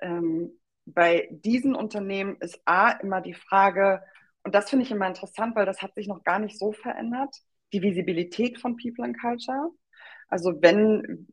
[0.00, 4.02] Ähm, bei diesen Unternehmen ist A immer die Frage,
[4.44, 7.34] und das finde ich immer interessant, weil das hat sich noch gar nicht so verändert,
[7.72, 9.70] die Visibilität von People and Culture.
[10.28, 11.28] Also wenn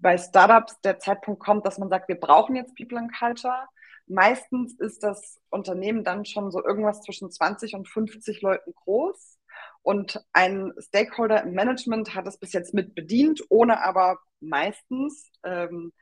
[0.00, 3.66] bei Startups der Zeitpunkt kommt, dass man sagt, wir brauchen jetzt People and Culture.
[4.06, 9.38] Meistens ist das Unternehmen dann schon so irgendwas zwischen 20 und 50 Leuten groß.
[9.82, 15.92] Und ein Stakeholder im Management hat es bis jetzt mit bedient, ohne aber meistens ähm,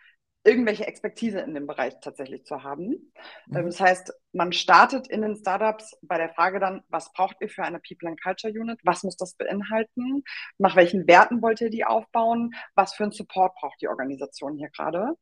[0.48, 3.12] irgendwelche Expertise in dem Bereich tatsächlich zu haben.
[3.46, 3.56] Mhm.
[3.56, 7.48] Ähm, das heißt, man startet in den Startups bei der Frage dann, was braucht ihr
[7.48, 8.80] für eine People and Culture Unit?
[8.84, 10.22] Was muss das beinhalten?
[10.58, 12.52] Nach welchen Werten wollt ihr die aufbauen?
[12.74, 15.14] Was für einen Support braucht die Organisation hier gerade?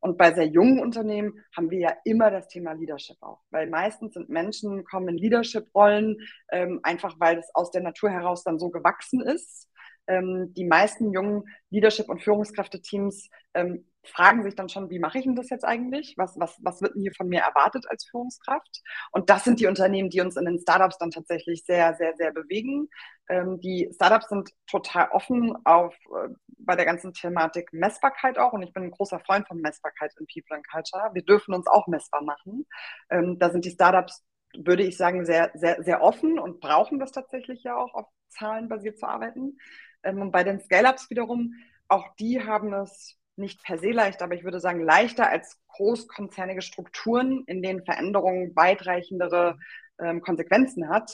[0.00, 4.12] Und bei sehr jungen Unternehmen haben wir ja immer das Thema Leadership auch, weil meistens
[4.12, 6.18] sind Menschen kommen in Leadership-Rollen,
[6.52, 9.70] ähm, einfach weil es aus der Natur heraus dann so gewachsen ist.
[10.06, 15.24] Ähm, die meisten jungen Leadership- und Führungskräfteteams ähm, fragen sich dann schon, wie mache ich
[15.24, 16.14] denn das jetzt eigentlich?
[16.16, 18.82] Was, was, was wird denn hier von mir erwartet als Führungskraft?
[19.12, 22.32] Und das sind die Unternehmen, die uns in den Startups dann tatsächlich sehr, sehr, sehr
[22.32, 22.88] bewegen.
[23.28, 28.52] Ähm, die Startups sind total offen auf äh, bei der ganzen Thematik Messbarkeit auch.
[28.52, 31.10] Und ich bin ein großer Freund von Messbarkeit in People and Culture.
[31.14, 32.66] Wir dürfen uns auch messbar machen.
[33.10, 34.22] Ähm, da sind die Startups
[34.56, 38.68] würde ich sagen, sehr, sehr, sehr offen und brauchen das tatsächlich ja auch, auf Zahlen
[38.68, 39.58] basiert zu arbeiten.
[40.04, 41.54] Ähm, und bei den Scale-Ups wiederum,
[41.88, 46.62] auch die haben es nicht per se leicht, aber ich würde sagen leichter als großkonzernige
[46.62, 49.58] Strukturen, in denen Veränderungen weitreichendere
[49.98, 51.10] ähm, Konsequenzen hat.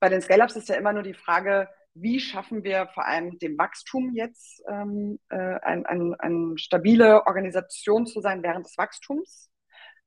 [0.00, 3.56] Bei den Scale-Ups ist ja immer nur die Frage, wie schaffen wir vor allem dem
[3.56, 9.48] Wachstum jetzt ähm, äh, eine ein, ein stabile Organisation zu sein während des Wachstums?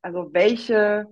[0.02, 1.08] Also welche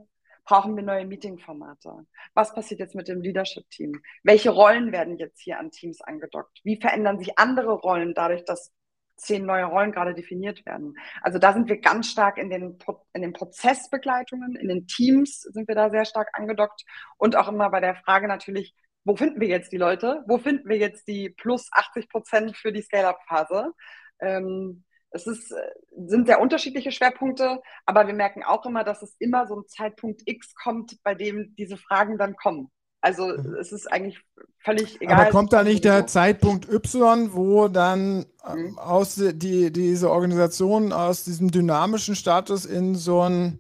[0.46, 2.06] brauchen wir neue Meeting-Formate?
[2.34, 4.02] Was passiert jetzt mit dem Leadership-Team?
[4.24, 6.62] Welche Rollen werden jetzt hier an Teams angedockt?
[6.64, 8.72] Wie verändern sich andere Rollen dadurch, dass
[9.18, 10.98] zehn neue Rollen gerade definiert werden.
[11.22, 12.78] Also da sind wir ganz stark in den,
[13.14, 16.84] in den Prozessbegleitungen, in den Teams sind wir da sehr stark angedockt
[17.18, 20.24] und auch immer bei der Frage natürlich, wo finden wir jetzt die Leute?
[20.28, 23.72] Wo finden wir jetzt die plus 80 Prozent für die Scale-up-Phase?
[24.20, 24.84] Ähm,
[25.16, 25.56] es ist, äh,
[25.96, 30.22] sind sehr unterschiedliche Schwerpunkte, aber wir merken auch immer, dass es immer so ein Zeitpunkt
[30.26, 32.70] X kommt, bei dem diese Fragen dann kommen.
[33.00, 33.56] Also mhm.
[33.56, 34.20] es ist eigentlich
[34.60, 35.22] völlig egal.
[35.22, 38.80] Aber kommt da nicht der Zeitpunkt Y, wo dann ähm, mhm.
[38.80, 43.60] aus die, diese Organisation aus diesem dynamischen Status in so einen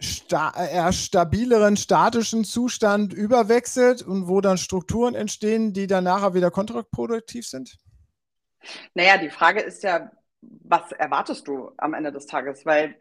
[0.00, 6.50] sta eher stabileren statischen Zustand überwechselt und wo dann Strukturen entstehen, die dann nachher wieder
[6.50, 7.78] kontraproduktiv sind?
[8.94, 12.66] Naja, die Frage ist ja, was erwartest du am Ende des Tages?
[12.66, 13.00] Weil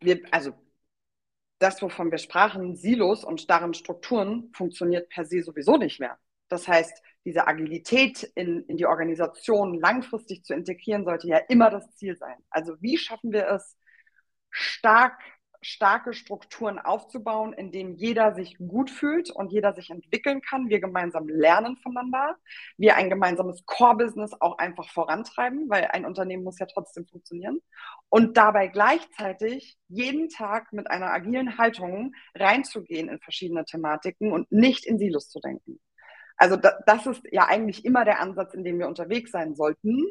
[0.00, 0.52] wir, also
[1.58, 6.18] das, wovon wir sprachen, Silos und starren Strukturen, funktioniert per se sowieso nicht mehr.
[6.48, 11.90] Das heißt, diese Agilität in, in die Organisation langfristig zu integrieren, sollte ja immer das
[11.96, 12.36] Ziel sein.
[12.50, 13.76] Also wie schaffen wir es,
[14.50, 15.18] stark
[15.66, 20.80] starke Strukturen aufzubauen, in denen jeder sich gut fühlt und jeder sich entwickeln kann, wir
[20.80, 22.36] gemeinsam lernen voneinander,
[22.76, 27.60] wir ein gemeinsames Core-Business auch einfach vorantreiben, weil ein Unternehmen muss ja trotzdem funktionieren
[28.08, 34.86] und dabei gleichzeitig jeden Tag mit einer agilen Haltung reinzugehen in verschiedene Thematiken und nicht
[34.86, 35.80] in Silos zu denken.
[36.36, 40.04] Also das ist ja eigentlich immer der Ansatz, in dem wir unterwegs sein sollten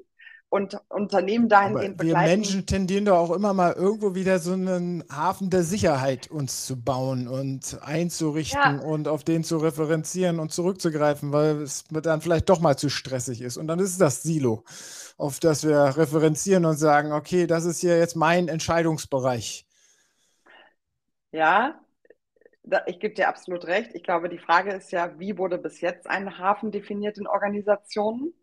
[0.55, 2.29] und Unternehmen dahingehend begleiten.
[2.29, 6.65] Wir Menschen tendieren doch auch immer mal irgendwo wieder so einen Hafen der Sicherheit uns
[6.65, 8.79] zu bauen und einzurichten ja.
[8.79, 13.41] und auf den zu referenzieren und zurückzugreifen, weil es dann vielleicht doch mal zu stressig
[13.41, 13.57] ist.
[13.57, 14.63] Und dann ist das Silo,
[15.17, 19.65] auf das wir referenzieren und sagen, okay, das ist hier jetzt mein Entscheidungsbereich.
[21.33, 21.81] Ja,
[22.85, 23.91] ich gebe dir absolut recht.
[23.93, 28.33] Ich glaube, die Frage ist ja, wie wurde bis jetzt ein Hafen definiert in Organisationen?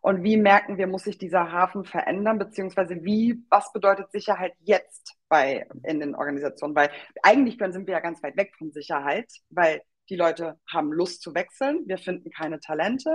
[0.00, 5.16] Und wie merken wir, muss sich dieser Hafen verändern, beziehungsweise wie, was bedeutet Sicherheit jetzt
[5.28, 6.74] bei, in den Organisationen?
[6.74, 6.90] Weil
[7.22, 11.34] eigentlich sind wir ja ganz weit weg von Sicherheit, weil die Leute haben Lust zu
[11.34, 13.10] wechseln, wir finden keine Talente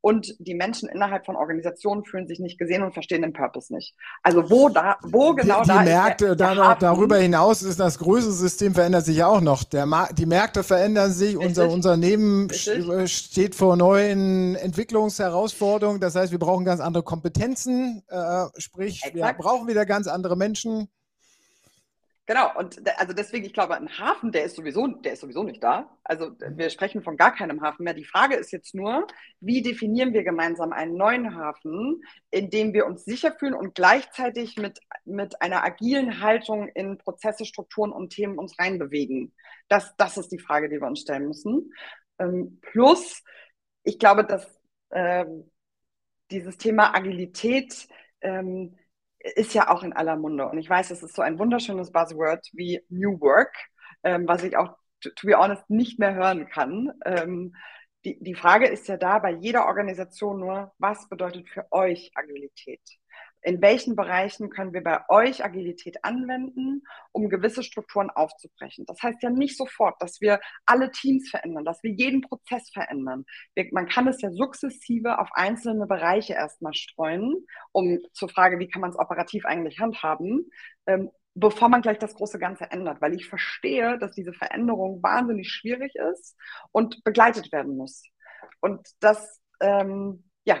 [0.00, 3.94] und die Menschen innerhalb von Organisationen fühlen sich nicht gesehen und verstehen den Purpose nicht.
[4.22, 7.62] Also wo da, wo genau die, die da Märkte, ist der, der da, darüber hinaus
[7.62, 9.64] ist das größte System verändert sich auch noch.
[9.64, 11.46] Der die Märkte verändern sich, Richtig.
[11.46, 12.88] unser Unternehmen Richtig.
[12.88, 16.00] Äh, steht vor neuen Entwicklungsherausforderungen.
[16.00, 19.14] Das heißt, wir brauchen ganz andere Kompetenzen, äh, sprich, Exakt.
[19.14, 20.88] wir brauchen wieder ganz andere Menschen.
[22.28, 25.64] Genau, und also deswegen, ich glaube, ein Hafen, der ist sowieso, der ist sowieso nicht
[25.64, 25.96] da.
[26.04, 27.94] Also wir sprechen von gar keinem Hafen mehr.
[27.94, 29.06] Die Frage ist jetzt nur,
[29.40, 34.58] wie definieren wir gemeinsam einen neuen Hafen, in dem wir uns sicher fühlen und gleichzeitig
[34.58, 39.32] mit, mit einer agilen Haltung in Prozesse, Strukturen und Themen uns reinbewegen.
[39.68, 41.72] Das, das ist die Frage, die wir uns stellen müssen.
[42.18, 43.22] Ähm, plus,
[43.84, 44.46] ich glaube, dass
[44.90, 45.50] ähm,
[46.30, 47.88] dieses Thema Agilität
[48.20, 48.76] ähm,
[49.36, 50.48] ist ja auch in aller Munde.
[50.48, 53.54] Und ich weiß, es ist so ein wunderschönes Buzzword wie New Work,
[54.02, 56.92] ähm, was ich auch, to, be honest, nicht mehr hören kann.
[57.04, 57.54] Ähm,
[58.04, 62.80] die, die Frage ist ja da bei jeder Organisation nur, was bedeutet für euch Agilität?
[63.48, 66.82] In welchen Bereichen können wir bei euch Agilität anwenden,
[67.12, 68.84] um gewisse Strukturen aufzubrechen.
[68.84, 73.24] Das heißt ja nicht sofort, dass wir alle Teams verändern, dass wir jeden Prozess verändern.
[73.72, 78.82] man kann es ja sukzessive auf einzelne Bereiche erstmal streuen, um zur Frage, wie kann
[78.82, 80.50] man es operativ eigentlich handhaben,
[80.86, 85.48] ähm, bevor man gleich das große Ganze ändert, weil ich verstehe, dass diese Veränderung wahnsinnig
[85.48, 86.36] schwierig ist
[86.70, 88.02] und begleitet werden muss.
[88.60, 90.58] Und das, ähm, ja,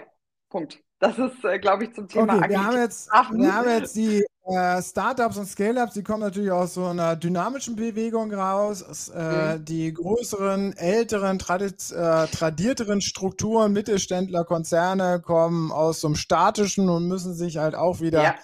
[0.48, 0.80] Punkt.
[1.00, 4.24] Das ist, äh, glaube ich, zum Thema okay, wir haben jetzt, wir haben jetzt die
[4.48, 9.10] äh, Startups und Scale-Ups, die kommen natürlich aus so einer dynamischen Bewegung raus.
[9.14, 9.64] Äh, mhm.
[9.64, 17.06] Die größeren, älteren, tradit, äh, tradierteren Strukturen, Mittelständler, Konzerne kommen aus so einem statischen und
[17.06, 18.34] müssen sich halt auch wieder ja.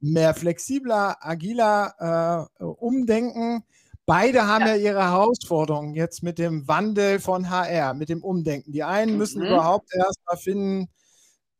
[0.00, 3.64] mehr flexibler, agiler äh, umdenken.
[4.04, 4.74] Beide haben ja.
[4.74, 4.82] ja.
[4.82, 8.72] ihre Herausforderungen jetzt mit dem Wandel von HR, mit dem Umdenken.
[8.72, 9.48] Die einen müssen mhm.
[9.48, 10.88] überhaupt erst mal finden,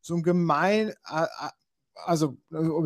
[0.07, 0.93] so ein gemein,
[2.05, 2.37] also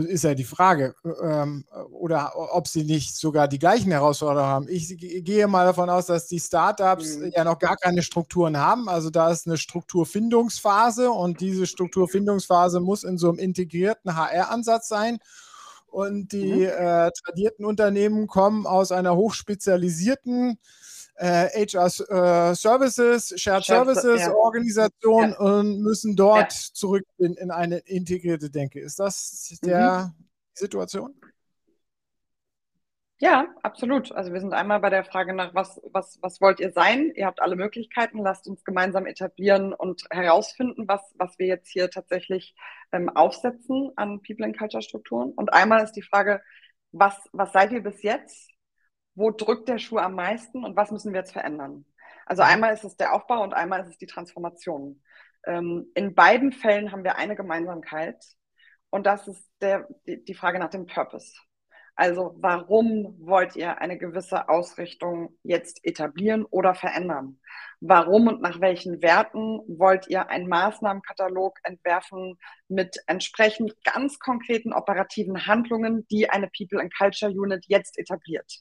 [0.08, 4.68] ist ja die Frage, ähm, oder ob sie nicht sogar die gleichen Herausforderungen haben.
[4.70, 7.32] Ich gehe mal davon aus, dass die Startups mhm.
[7.36, 8.90] ja noch gar keine Strukturen haben.
[8.90, 15.20] Also da ist eine Strukturfindungsphase und diese Strukturfindungsphase muss in so einem integrierten HR-Ansatz sein.
[15.88, 16.64] Und die mhm.
[16.64, 20.58] äh, tradierten Unternehmen kommen aus einer hochspezialisierten
[21.22, 24.34] äh, HR äh, Services, Shared Services ja.
[24.34, 25.38] Organisation ja.
[25.38, 26.74] und müssen dort ja.
[26.74, 28.80] zurück in, in, eine integrierte Denke.
[28.80, 30.26] Ist das der mhm.
[30.54, 31.14] Situation?
[33.20, 34.12] Ja, absolut.
[34.14, 37.12] Also wir sind einmal bei der Frage nach, was, was, was wollt ihr sein?
[37.16, 41.92] Ihr habt alle Möglichkeiten, lasst uns gemeinsam etablieren und herausfinden, was, was wir jetzt hier
[41.92, 42.56] tatsächlich
[42.92, 45.34] ähm, aufsetzen an People and Culture Strukturen.
[45.34, 46.42] Und einmal ist die Frage,
[46.94, 48.51] was, was seid ihr bis jetzt?
[49.22, 51.86] Wo drückt der Schuh am meisten und was müssen wir jetzt verändern?
[52.26, 55.02] Also einmal ist es der Aufbau und einmal ist es die Transformation.
[55.46, 58.24] Ähm, in beiden Fällen haben wir eine Gemeinsamkeit
[58.90, 61.34] und das ist der, die, die Frage nach dem Purpose.
[62.02, 67.40] Also warum wollt ihr eine gewisse Ausrichtung jetzt etablieren oder verändern?
[67.80, 75.46] Warum und nach welchen Werten wollt ihr einen Maßnahmenkatalog entwerfen mit entsprechend ganz konkreten operativen
[75.46, 78.52] Handlungen, die eine People and Culture Unit jetzt etabliert?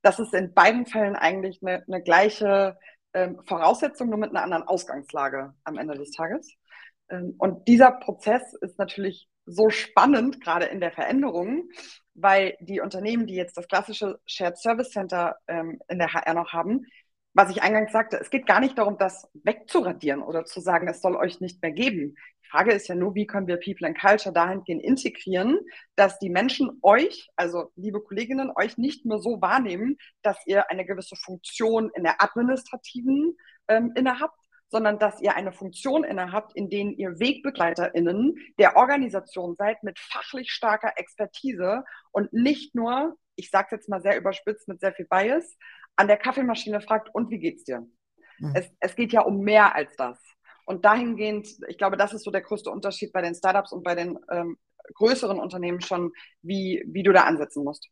[0.00, 2.78] Das ist in beiden Fällen eigentlich eine, eine gleiche
[3.12, 6.50] ähm, Voraussetzung, nur mit einer anderen Ausgangslage am Ende des Tages.
[7.10, 11.68] Ähm, und dieser Prozess ist natürlich so spannend, gerade in der Veränderung,
[12.16, 16.52] weil die Unternehmen, die jetzt das klassische Shared Service Center ähm, in der HR noch
[16.52, 16.86] haben,
[17.34, 21.02] was ich eingangs sagte, es geht gar nicht darum, das wegzuradieren oder zu sagen, es
[21.02, 22.16] soll euch nicht mehr geben.
[22.42, 25.60] Die Frage ist ja nur, wie können wir People and Culture dahingehend integrieren,
[25.96, 30.86] dass die Menschen euch, also liebe Kolleginnen, euch nicht mehr so wahrnehmen, dass ihr eine
[30.86, 33.36] gewisse Funktion in der administrativen
[33.68, 39.82] ähm, innehabt, sondern dass ihr eine Funktion innehabt, in denen ihr WegbegleiterInnen der Organisation seid
[39.82, 44.80] mit fachlich starker Expertise und nicht nur, ich sage es jetzt mal sehr überspitzt mit
[44.80, 45.56] sehr viel Bias,
[45.96, 47.86] an der Kaffeemaschine fragt, und wie geht's dir?
[48.38, 48.52] Mhm.
[48.54, 50.18] Es, es geht ja um mehr als das.
[50.66, 53.94] Und dahingehend, ich glaube, das ist so der größte Unterschied bei den Startups und bei
[53.94, 54.58] den ähm,
[54.94, 57.88] größeren Unternehmen schon, wie, wie du da ansetzen musst.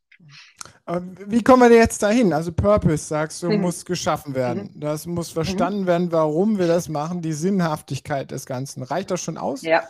[1.27, 2.33] Wie kommen wir jetzt dahin?
[2.33, 3.63] Also Purpose, sagst du, mhm.
[3.63, 4.71] muss geschaffen werden.
[4.75, 4.81] Mhm.
[4.81, 5.87] Das muss verstanden mhm.
[5.87, 8.83] werden, warum wir das machen, die Sinnhaftigkeit des Ganzen.
[8.83, 9.63] Reicht das schon aus?
[9.63, 9.83] Ja.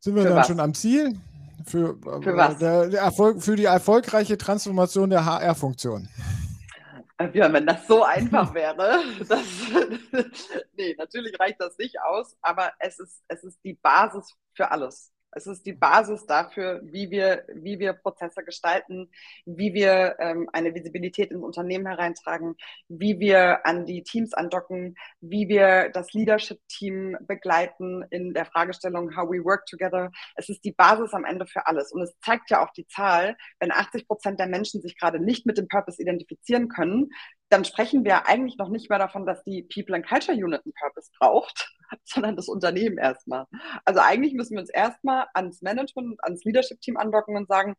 [0.00, 0.46] Sind wir Für dann was?
[0.46, 1.18] schon am Ziel?
[1.66, 2.58] Für, Für was?
[2.58, 6.08] Der, der Erfolg, für die erfolgreiche Transformation der HR-Funktion.
[7.32, 9.42] Ja, wenn das so einfach wäre, das,
[10.76, 15.12] nee, natürlich reicht das nicht aus, aber es ist, es ist die Basis für alles.
[15.38, 19.08] Es ist die Basis dafür, wie wir, wie wir Prozesse gestalten,
[19.46, 22.56] wie wir ähm, eine Visibilität ins Unternehmen hereintragen,
[22.88, 29.30] wie wir an die Teams andocken, wie wir das Leadership-Team begleiten in der Fragestellung How
[29.30, 30.10] we work together.
[30.34, 31.92] Es ist die Basis am Ende für alles.
[31.92, 35.46] Und es zeigt ja auch die Zahl, wenn 80 Prozent der Menschen sich gerade nicht
[35.46, 37.10] mit dem Purpose identifizieren können,
[37.48, 40.74] dann sprechen wir eigentlich noch nicht mehr davon, dass die People and Culture Unit einen
[40.74, 43.46] Purpose braucht, sondern das Unternehmen erstmal.
[43.84, 47.74] Also eigentlich müssen wir uns erstmal ans Management und ans Leadership-Team andocken und sagen,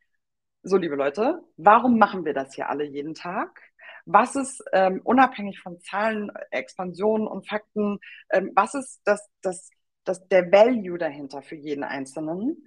[0.64, 3.62] so liebe Leute, warum machen wir das hier alle jeden Tag?
[4.06, 8.00] Was ist ähm, unabhängig von Zahlen, Expansionen und Fakten,
[8.32, 9.70] ähm, was ist das, das,
[10.04, 12.66] das, der Value dahinter für jeden Einzelnen?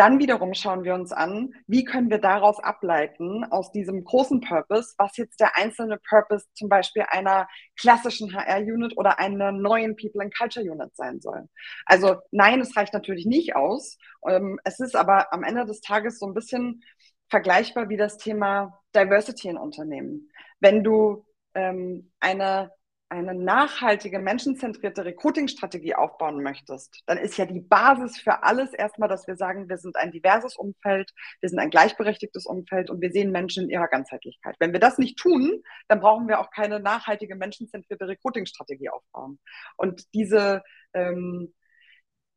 [0.00, 4.94] Dann wiederum schauen wir uns an, wie können wir daraus ableiten, aus diesem großen Purpose,
[4.96, 7.46] was jetzt der einzelne Purpose zum Beispiel einer
[7.78, 11.50] klassischen HR-Unit oder einer neuen People and Culture Unit sein soll.
[11.84, 13.98] Also nein, es reicht natürlich nicht aus.
[14.26, 16.82] Ähm, es ist aber am Ende des Tages so ein bisschen
[17.28, 20.30] vergleichbar wie das Thema Diversity in Unternehmen.
[20.60, 22.70] Wenn du ähm, eine
[23.10, 29.26] eine nachhaltige, menschenzentrierte Recruiting-Strategie aufbauen möchtest, dann ist ja die Basis für alles erstmal, dass
[29.26, 33.32] wir sagen, wir sind ein diverses Umfeld, wir sind ein gleichberechtigtes Umfeld und wir sehen
[33.32, 34.54] Menschen in ihrer Ganzheitlichkeit.
[34.60, 39.40] Wenn wir das nicht tun, dann brauchen wir auch keine nachhaltige, menschenzentrierte Recruiting-Strategie aufbauen.
[39.76, 40.62] Und diese,
[40.94, 41.52] ähm,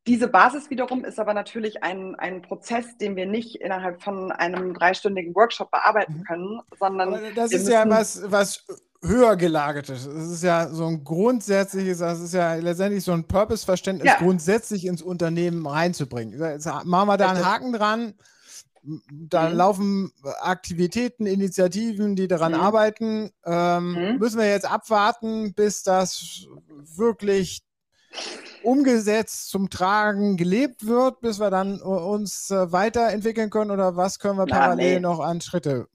[0.08, 4.74] diese Basis wiederum ist aber natürlich ein, ein Prozess, den wir nicht innerhalb von einem
[4.74, 6.24] dreistündigen Workshop bearbeiten mhm.
[6.24, 7.14] können, sondern.
[7.14, 8.66] Aber das ist ja was, was
[9.04, 10.06] höher gelagertes.
[10.06, 14.18] Es ist ja so ein grundsätzliches, das ist ja letztendlich so ein Purpose-Verständnis ja.
[14.18, 16.40] grundsätzlich ins Unternehmen reinzubringen.
[16.40, 18.14] Jetzt machen wir da einen Haken dran.
[19.12, 19.56] Da mhm.
[19.56, 20.12] laufen
[20.42, 22.60] Aktivitäten, Initiativen, die daran mhm.
[22.60, 23.32] arbeiten.
[23.46, 24.18] Ähm, mhm.
[24.20, 26.46] Müssen wir jetzt abwarten, bis das
[26.96, 27.62] wirklich
[28.62, 33.72] umgesetzt, zum Tragen gelebt wird, bis wir dann uns äh, weiterentwickeln können?
[33.72, 35.00] Oder was können wir parallel nee.
[35.00, 35.88] noch an Schritte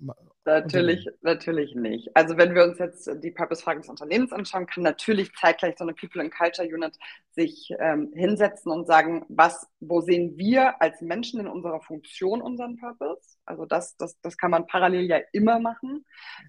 [0.49, 2.09] Natürlich, natürlich nicht.
[2.15, 5.93] Also wenn wir uns jetzt die Purpose-Fragen des Unternehmens anschauen, kann natürlich zeitgleich so eine
[5.93, 6.97] People and Culture Unit
[7.33, 12.77] sich ähm, hinsetzen und sagen, was, wo sehen wir als Menschen in unserer Funktion unseren
[12.79, 13.38] Purpose?
[13.49, 16.05] Also das, das, das kann man parallel ja immer machen.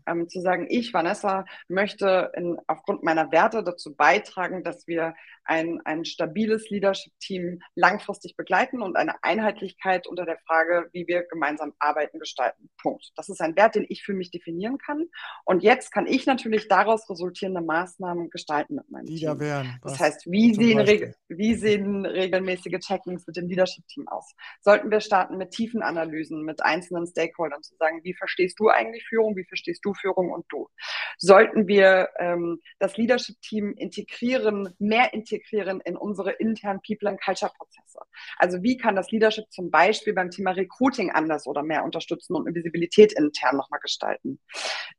[0.05, 5.81] Ähm, zu sagen, ich, Vanessa, möchte in, aufgrund meiner Werte dazu beitragen, dass wir ein,
[5.85, 12.19] ein stabiles Leadership-Team langfristig begleiten und eine Einheitlichkeit unter der Frage, wie wir gemeinsam arbeiten,
[12.19, 12.69] gestalten.
[12.81, 13.11] Punkt.
[13.15, 15.07] Das ist ein Wert, den ich für mich definieren kann.
[15.45, 19.29] Und jetzt kann ich natürlich daraus resultierende Maßnahmen gestalten mit meinem die Team.
[19.29, 24.35] Da wären, das heißt, wie sehen, wie sehen regelmäßige Checkings mit dem Leadership-Team aus?
[24.61, 29.05] Sollten wir starten mit tiefen Analysen, mit einzelnen Stakeholdern zu sagen, wie verstehst du eigentlich
[29.07, 30.69] Führung, wie verstehst du Führung und du?
[31.17, 37.99] Sollten wir ähm, das Leadership-Team integrieren, mehr integrieren in unsere internen People and Culture Prozesse?
[38.37, 42.53] Also wie kann das Leadership zum Beispiel beim Thema Recruiting anders oder mehr unterstützen und
[42.53, 44.39] Visibilität intern nochmal gestalten?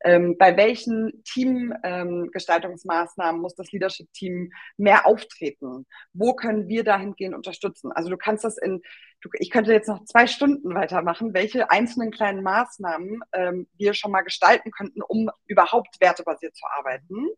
[0.03, 5.87] Ähm, bei welchen Teamgestaltungsmaßnahmen ähm, muss das Leadership-Team mehr auftreten?
[6.13, 7.91] Wo können wir dahingehend unterstützen?
[7.93, 8.83] Also du kannst das in,
[9.21, 14.13] du, ich könnte jetzt noch zwei Stunden weitermachen, welche einzelnen kleinen Maßnahmen ähm, wir schon
[14.13, 17.29] mal gestalten könnten, um überhaupt wertebasiert zu arbeiten.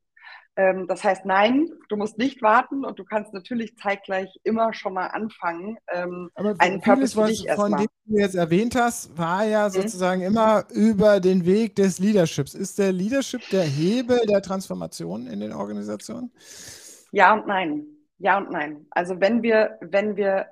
[0.55, 4.93] Ähm, das heißt, nein, du musst nicht warten und du kannst natürlich zeitgleich immer schon
[4.93, 9.45] mal anfangen, ähm, Aber einen Purpose für dich Von dem du jetzt erwähnt hast, war
[9.45, 9.73] ja mhm.
[9.73, 10.27] sozusagen mhm.
[10.27, 12.53] immer über den Weg des Leaderships.
[12.55, 16.31] Ist der Leadership der Hebel der Transformation in den Organisationen?
[17.13, 17.87] Ja und nein.
[18.19, 18.87] Ja und nein.
[18.91, 20.49] Also wenn wir, wenn wir,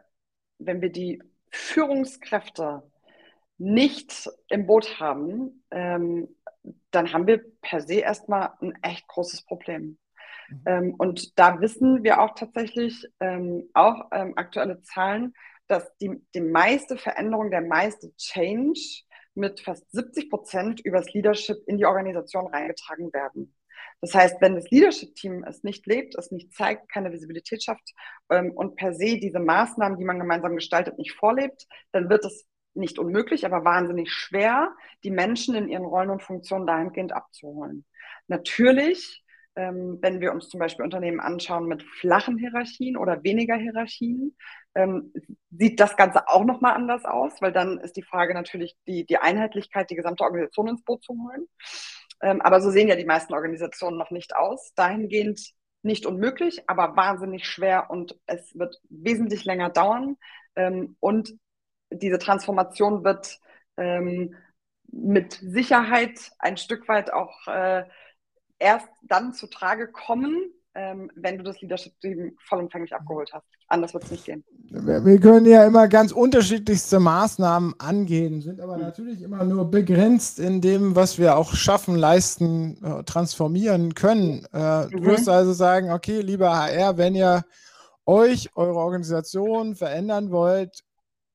[0.61, 2.83] wenn wir die Führungskräfte
[3.59, 6.29] nicht im Boot haben, ähm,
[6.91, 9.99] dann haben wir per se erstmal ein echt großes Problem.
[10.49, 10.63] Mhm.
[10.67, 15.35] Ähm, und da wissen wir auch tatsächlich ähm, auch ähm, aktuelle Zahlen,
[15.67, 19.03] dass die, die meiste Veränderung, der meiste Change
[19.35, 23.55] mit fast 70 Prozent übers Leadership in die Organisation reingetragen werden.
[24.01, 27.93] Das heißt, wenn das Leadership-Team es nicht lebt, es nicht zeigt, keine Visibilität schafft
[28.31, 32.47] ähm, und per se diese Maßnahmen, die man gemeinsam gestaltet, nicht vorlebt, dann wird es
[32.75, 34.75] nicht unmöglich, aber wahnsinnig schwer,
[35.05, 37.85] die Menschen in ihren Rollen und Funktionen dahingehend abzuholen.
[38.29, 39.25] Natürlich
[39.57, 44.37] ähm, wenn wir uns zum Beispiel Unternehmen anschauen mit flachen Hierarchien oder weniger Hierarchien,
[44.75, 45.13] ähm,
[45.51, 49.19] sieht das Ganze auch nochmal anders aus, weil dann ist die Frage natürlich, die, die
[49.19, 51.47] Einheitlichkeit, die gesamte Organisation ins Boot zu holen.
[52.23, 54.73] Ähm, aber so sehen ja die meisten Organisationen noch nicht aus.
[54.75, 55.53] Dahingehend
[55.83, 60.17] nicht unmöglich, aber wahnsinnig schwer und es wird wesentlich länger dauern.
[60.57, 61.35] Ähm, und
[61.91, 63.39] diese Transformation wird
[63.77, 64.35] ähm,
[64.93, 67.85] mit Sicherheit ein Stück weit auch äh,
[68.59, 73.45] erst dann zu Trage kommen, ähm, wenn du das Leadership-Team vollumfänglich abgeholt hast.
[73.69, 74.45] Anders wird es nicht gehen.
[74.71, 78.83] Wir können ja immer ganz unterschiedlichste Maßnahmen angehen, sind aber mhm.
[78.83, 84.47] natürlich immer nur begrenzt in dem, was wir auch schaffen, leisten, äh, transformieren können.
[84.53, 84.91] Äh, mhm.
[84.91, 87.45] Du wirst also sagen, okay, lieber HR, wenn ihr
[88.07, 90.83] euch, eure Organisation verändern wollt,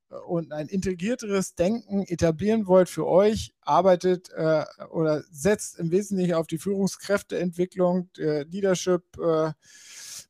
[0.10, 6.47] und ein integrierteres Denken etablieren wollt für euch, arbeitet äh, oder setzt im Wesentlichen auf
[6.47, 9.51] die Führungskräfteentwicklung, äh, Leadership, äh,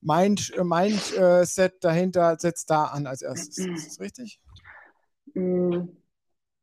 [0.01, 3.57] Mind, äh, Mindset dahinter, setzt da an als erstes.
[3.57, 4.39] Ist das richtig?
[5.33, 5.87] Mm,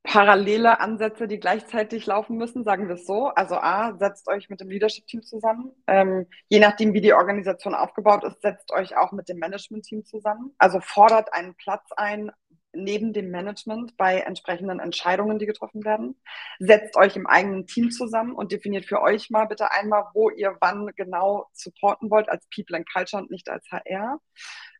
[0.02, 3.28] parallele Ansätze, die gleichzeitig laufen müssen, sagen wir es so.
[3.28, 5.72] Also A, setzt euch mit dem Leadership-Team zusammen.
[5.86, 10.54] Ähm, je nachdem, wie die Organisation aufgebaut ist, setzt euch auch mit dem Management-Team zusammen.
[10.58, 12.32] Also fordert einen Platz ein
[12.74, 16.20] neben dem Management bei entsprechenden Entscheidungen, die getroffen werden.
[16.58, 20.56] Setzt euch im eigenen Team zusammen und definiert für euch mal bitte einmal, wo ihr
[20.60, 24.18] wann genau supporten wollt als People and Culture und nicht als HR.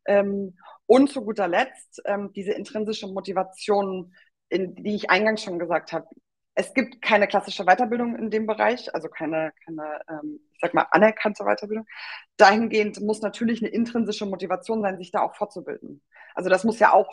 [0.07, 4.15] Ähm, und zu guter Letzt ähm, diese intrinsische Motivation,
[4.49, 6.07] in, die ich eingangs schon gesagt habe.
[6.55, 10.87] Es gibt keine klassische Weiterbildung in dem Bereich, also keine, keine ähm, ich sag mal,
[10.91, 11.87] anerkannte Weiterbildung.
[12.37, 16.03] Dahingehend muss natürlich eine intrinsische Motivation sein, sich da auch fortzubilden.
[16.35, 17.09] Also das muss ja auch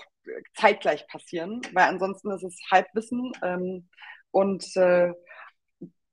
[0.56, 3.32] zeitgleich passieren, weil ansonsten ist es Halbwissen.
[3.42, 3.88] Ähm,
[4.32, 5.14] und äh,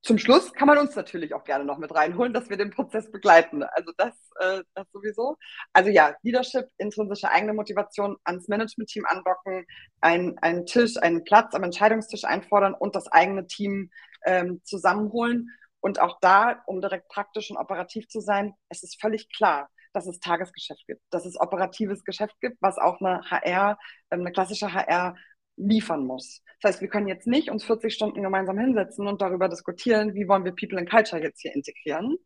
[0.07, 3.11] zum Schluss kann man uns natürlich auch gerne noch mit reinholen, dass wir den Prozess
[3.11, 3.65] begleiten.
[3.65, 5.37] Also das, äh, das sowieso.
[5.73, 9.67] Also ja, Leadership, intrinsische eigene Motivation, ans Management-Team andocken,
[10.01, 13.91] ein, einen Tisch, einen Platz am Entscheidungstisch einfordern und das eigene Team
[14.25, 15.51] ähm, zusammenholen.
[15.81, 20.07] Und auch da, um direkt praktisch und operativ zu sein, es ist völlig klar, dass
[20.07, 23.77] es Tagesgeschäft gibt, dass es operatives Geschäft gibt, was auch eine HR,
[24.13, 25.17] ähm, eine klassische HR
[25.57, 26.43] liefern muss.
[26.61, 30.29] Das heißt, wir können jetzt nicht uns 40 Stunden gemeinsam hinsetzen und darüber diskutieren, wie
[30.29, 32.17] wollen wir People and Culture jetzt hier integrieren.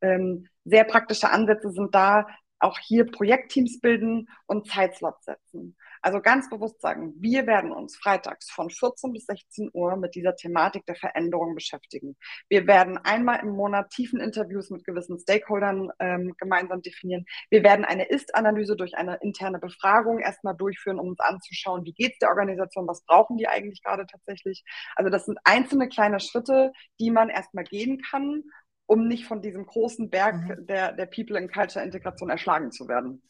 [0.00, 2.26] Ähm, sehr praktische Ansätze sind da,
[2.58, 5.76] auch hier Projektteams bilden und Zeitslots setzen.
[6.02, 10.36] Also ganz bewusst sagen, wir werden uns freitags von 14 bis 16 Uhr mit dieser
[10.36, 12.16] Thematik der Veränderung beschäftigen.
[12.48, 17.24] Wir werden einmal im Monat tiefen Interviews mit gewissen Stakeholdern ähm, gemeinsam definieren.
[17.50, 22.12] Wir werden eine Ist-Analyse durch eine interne Befragung erstmal durchführen, um uns anzuschauen, wie geht
[22.12, 24.64] es der Organisation, was brauchen die eigentlich gerade tatsächlich.
[24.96, 28.44] Also das sind einzelne kleine Schritte, die man erstmal gehen kann,
[28.86, 30.66] um nicht von diesem großen Berg mhm.
[30.66, 33.22] der, der People and Culture Integration erschlagen zu werden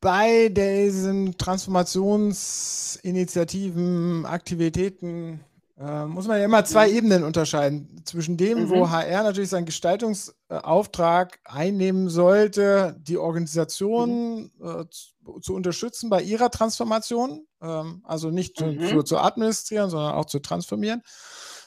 [0.00, 5.40] bei diesen Transformationsinitiativen, Aktivitäten
[5.78, 8.02] äh, muss man ja immer zwei Ebenen unterscheiden.
[8.04, 8.70] Zwischen dem, mhm.
[8.70, 14.64] wo HR natürlich seinen Gestaltungsauftrag einnehmen sollte, die Organisation mhm.
[14.64, 18.88] äh, zu, zu, unterstützen bei ihrer Transformation, ähm, also nicht mhm.
[18.88, 21.02] zu, zu, administrieren, sondern auch zu transformieren.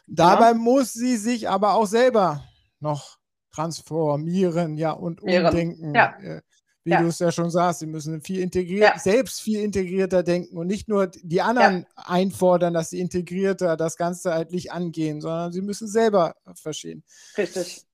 [0.07, 0.55] Dabei ja.
[0.55, 2.43] muss sie sich aber auch selber
[2.81, 3.17] noch
[3.53, 5.95] transformieren, ja, und umdenken.
[5.95, 6.17] Ja.
[6.19, 6.41] Äh,
[6.83, 7.01] wie ja.
[7.01, 8.99] du es ja schon sagst, sie müssen viel integriert, ja.
[8.99, 12.03] selbst viel integrierter denken und nicht nur die anderen ja.
[12.05, 17.03] einfordern, dass sie integrierter das Ganze halt angehen, sondern sie müssen selber verstehen.
[17.37, 17.85] Richtig.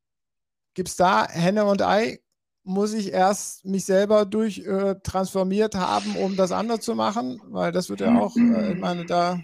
[0.74, 2.20] Gibt es da Henne und Ei?
[2.64, 7.42] Muss ich erst mich selber durch äh, transformiert haben, um das andere zu machen?
[7.46, 9.40] Weil das wird ja auch, äh, ich meine, da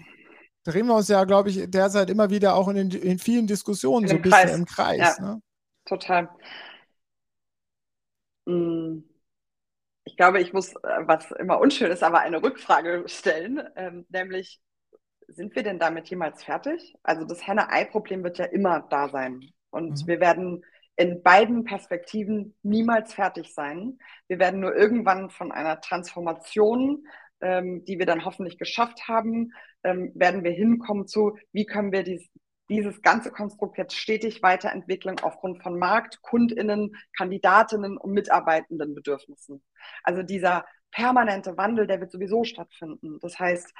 [0.64, 4.04] drehen wir uns ja, glaube ich, derzeit immer wieder auch in, den, in vielen Diskussionen
[4.04, 4.56] in so ein bisschen Kreis.
[4.56, 5.18] im Kreis.
[5.20, 5.42] Ne?
[5.86, 6.28] Total.
[8.46, 9.04] Mhm
[10.14, 14.60] ich glaube, ich muss, äh, was immer unschön ist, aber eine Rückfrage stellen, ähm, nämlich,
[15.26, 16.94] sind wir denn damit jemals fertig?
[17.02, 19.40] Also das Henne-Ei-Problem wird ja immer da sein.
[19.70, 20.06] Und mhm.
[20.06, 23.98] wir werden in beiden Perspektiven niemals fertig sein.
[24.28, 27.04] Wir werden nur irgendwann von einer Transformation
[27.40, 29.52] ähm, die wir dann hoffentlich geschafft haben,
[29.82, 32.28] ähm, werden wir hinkommen zu, wie können wir dies,
[32.74, 39.62] dieses ganze Konstrukt jetzt stetig weiterentwickeln aufgrund von Markt, KundInnen, Kandidatinnen und mitarbeitenden Bedürfnissen.
[40.02, 43.18] Also dieser permanente Wandel, der wird sowieso stattfinden.
[43.20, 43.72] Das heißt,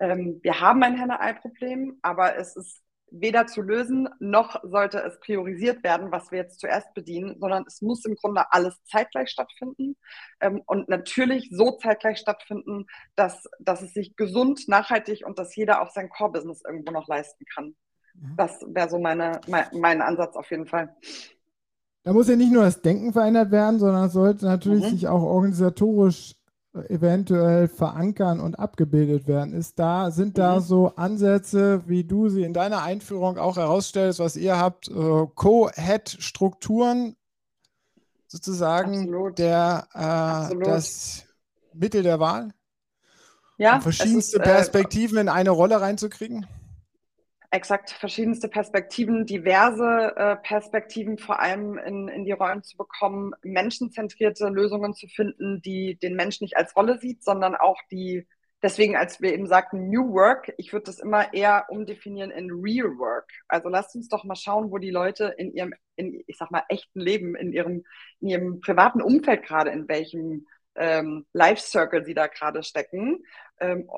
[0.00, 2.82] ähm, wir haben ein Henne-Ei-Problem, aber es ist
[3.12, 7.82] weder zu lösen, noch sollte es priorisiert werden, was wir jetzt zuerst bedienen, sondern es
[7.82, 9.96] muss im Grunde alles zeitgleich stattfinden
[10.40, 15.82] ähm, und natürlich so zeitgleich stattfinden, dass, dass es sich gesund, nachhaltig und dass jeder
[15.82, 17.76] auch sein Core-Business irgendwo noch leisten kann.
[18.14, 18.36] Mhm.
[18.36, 20.94] Das wäre so meine, mein, mein Ansatz auf jeden Fall.
[22.04, 24.90] Da muss ja nicht nur das Denken verändert werden, sondern es sollte natürlich mhm.
[24.90, 26.34] sich auch organisatorisch
[26.88, 29.52] eventuell verankern und abgebildet werden.
[29.52, 30.60] Ist da, sind da mhm.
[30.60, 37.14] so Ansätze, wie du sie in deiner Einführung auch herausstellst, was ihr habt, äh, Co-Head-Strukturen
[38.26, 39.38] sozusagen Absolut.
[39.38, 40.66] der äh, Absolut.
[40.66, 41.24] das
[41.74, 42.54] Mittel der Wahl?
[43.58, 43.76] Ja.
[43.76, 46.46] Um verschiedenste ist, äh, Perspektiven in eine Rolle reinzukriegen?
[47.52, 54.48] Exakt verschiedenste Perspektiven, diverse äh, Perspektiven vor allem in, in die Rollen zu bekommen, menschenzentrierte
[54.48, 58.26] Lösungen zu finden, die den Menschen nicht als Rolle sieht, sondern auch die,
[58.62, 62.96] deswegen als wir eben sagten New Work, ich würde das immer eher umdefinieren in Real
[62.96, 63.30] Work.
[63.48, 66.64] Also lasst uns doch mal schauen, wo die Leute in ihrem, in, ich sag mal,
[66.70, 67.84] echten Leben, in ihrem,
[68.20, 73.22] in ihrem privaten Umfeld gerade, in welchem ähm, Life Circle sie da gerade stecken.
[73.60, 73.90] Ähm,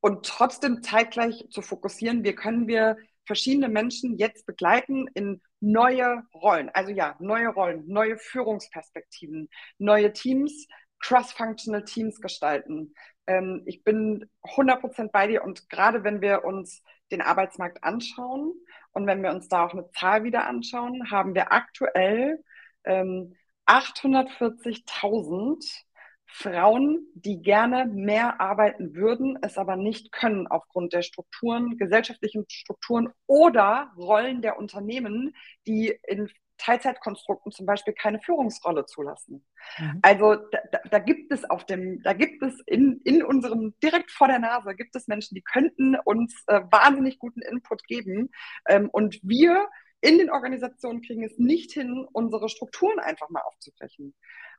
[0.00, 2.96] und trotzdem zeitgleich zu fokussieren, wie können wir
[3.26, 6.70] verschiedene Menschen jetzt begleiten in neue Rollen.
[6.70, 10.66] Also ja, neue Rollen, neue Führungsperspektiven, neue Teams,
[11.00, 12.94] cross-functional Teams gestalten.
[13.26, 18.54] Ähm, ich bin 100% bei dir und gerade wenn wir uns den Arbeitsmarkt anschauen
[18.92, 22.42] und wenn wir uns da auch eine Zahl wieder anschauen, haben wir aktuell
[22.84, 23.34] ähm,
[23.66, 25.84] 840.000
[26.30, 33.08] Frauen, die gerne mehr arbeiten würden, es aber nicht können aufgrund der Strukturen, gesellschaftlichen Strukturen
[33.26, 35.34] oder Rollen der Unternehmen,
[35.66, 39.44] die in Teilzeitkonstrukten zum Beispiel keine Führungsrolle zulassen.
[39.78, 40.00] Mhm.
[40.02, 44.28] Also da, da, gibt es auf dem, da gibt es in, in unserem, direkt vor
[44.28, 48.30] der Nase, gibt es Menschen, die könnten uns äh, wahnsinnig guten Input geben.
[48.68, 49.68] Ähm, und wir
[50.00, 54.14] in den Organisationen kriegen es nicht hin, unsere Strukturen einfach mal aufzubrechen.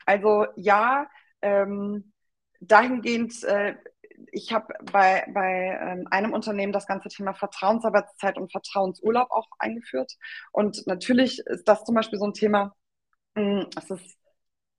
[0.05, 1.07] Also ja,
[1.41, 2.13] ähm,
[2.59, 3.75] dahingehend, äh,
[4.31, 10.13] ich habe bei, bei ähm, einem Unternehmen das ganze Thema Vertrauensarbeitszeit und Vertrauensurlaub auch eingeführt.
[10.51, 12.75] Und natürlich ist das zum Beispiel so ein Thema,
[13.35, 14.19] mh, hm, es ist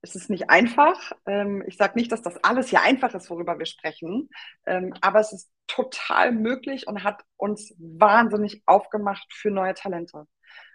[0.01, 1.11] es ist nicht einfach.
[1.25, 4.29] Ähm, ich sage nicht, dass das alles hier einfach ist, worüber wir sprechen,
[4.65, 10.27] ähm, aber es ist total möglich und hat uns wahnsinnig aufgemacht für neue Talente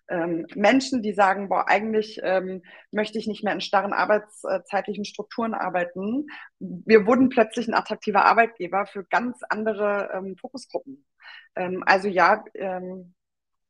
[0.08, 5.54] ähm, Menschen, die sagen, boah, eigentlich ähm, möchte ich nicht mehr in starren arbeitszeitlichen Strukturen
[5.54, 6.26] arbeiten.
[6.58, 11.04] Wir wurden plötzlich ein attraktiver Arbeitgeber für ganz andere ähm, Fokusgruppen.
[11.56, 13.14] Ähm, also ja, ähm,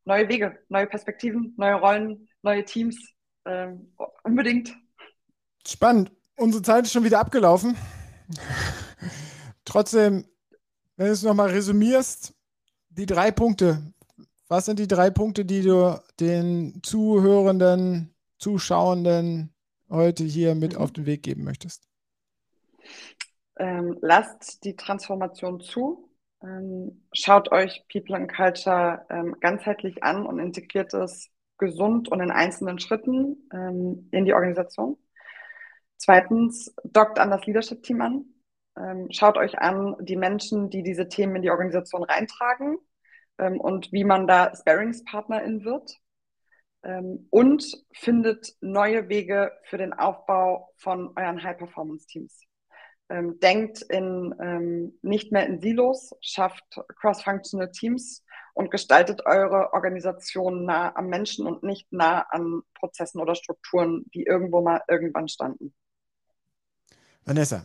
[0.04, 2.96] neue Wege, neue Perspektiven, neue Rollen, neue Teams,
[3.46, 4.76] ähm, unbedingt.
[5.66, 6.12] Spannend.
[6.36, 7.76] Unsere Zeit ist schon wieder abgelaufen.
[9.64, 10.26] Trotzdem,
[10.96, 12.34] wenn du es nochmal resümierst,
[12.90, 13.92] die drei Punkte,
[14.48, 19.54] was sind die drei Punkte, die du den Zuhörenden, Zuschauenden
[19.90, 20.78] heute hier mit mhm.
[20.78, 21.88] auf den Weg geben möchtest?
[23.58, 26.10] Ähm, lasst die Transformation zu.
[26.42, 32.30] Ähm, schaut euch People and Culture ähm, ganzheitlich an und integriert es gesund und in
[32.30, 34.98] einzelnen Schritten ähm, in die Organisation.
[35.96, 38.24] Zweitens, dockt an das Leadership-Team an.
[38.78, 42.76] Ähm, schaut euch an die Menschen, die diese Themen in die Organisation reintragen
[43.38, 45.98] ähm, und wie man da Sparingspartnerin wird
[46.82, 52.42] ähm, und findet neue Wege für den Aufbau von euren High-Performance-Teams.
[53.08, 56.64] Ähm, denkt in, ähm, nicht mehr in Silos, schafft
[57.00, 58.24] cross-functional Teams
[58.54, 64.24] und gestaltet eure Organisation nah am Menschen und nicht nah an Prozessen oder Strukturen, die
[64.24, 65.72] irgendwo mal irgendwann standen.
[67.24, 67.62] Vanessa,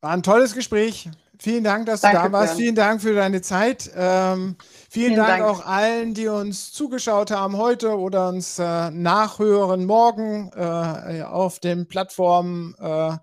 [0.00, 1.08] war ein tolles Gespräch.
[1.38, 2.48] Vielen Dank, dass Danke, du da warst.
[2.48, 2.58] Björn.
[2.58, 3.90] Vielen Dank für deine Zeit.
[3.96, 8.90] Ähm, vielen, vielen Dank, Dank, auch allen, die uns zugeschaut haben heute oder uns äh,
[8.90, 13.16] nachhören morgen äh, auf den Plattformen äh,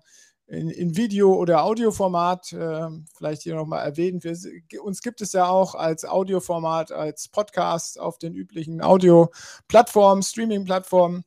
[0.48, 2.52] in, in, Video- oder Audioformat.
[2.58, 4.24] Ähm, vielleicht hier nochmal erwähnt.
[4.24, 4.36] Wir,
[4.82, 11.22] uns gibt es ja auch als Audioformat, als Podcast auf den üblichen Audio-Plattformen, Streaming-Plattformen.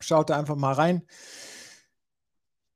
[0.00, 1.02] Schaut da einfach mal rein.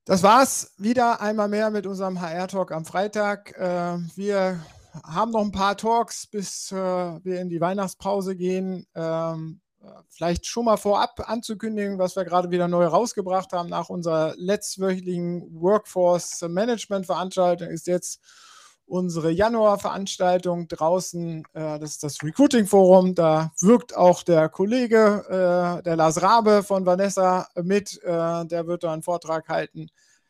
[0.07, 3.51] Das war's wieder einmal mehr mit unserem HR-Talk am Freitag.
[3.57, 4.57] Äh, wir
[5.03, 8.87] haben noch ein paar Talks, bis äh, wir in die Weihnachtspause gehen.
[8.95, 13.89] Ähm, äh, vielleicht schon mal vorab anzukündigen, was wir gerade wieder neu rausgebracht haben nach
[13.89, 18.21] unserer letztwöchentlichen Workforce Management Veranstaltung ist jetzt
[18.87, 21.43] unsere Januar-Veranstaltung draußen.
[21.53, 23.13] Äh, das ist das Recruiting Forum.
[23.13, 28.01] Da wirkt auch der Kollege, äh, der Lars Rabe von Vanessa mit.
[28.03, 29.89] Äh, der wird da einen Vortrag halten.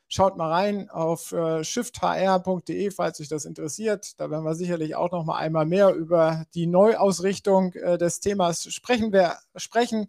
[0.09, 4.19] Schaut mal rein auf äh, shifthr.de, falls euch das interessiert.
[4.19, 8.73] Da werden wir sicherlich auch noch mal einmal mehr über die Neuausrichtung äh, des Themas
[8.73, 9.11] sprechen.
[9.11, 10.07] Wir sprechen.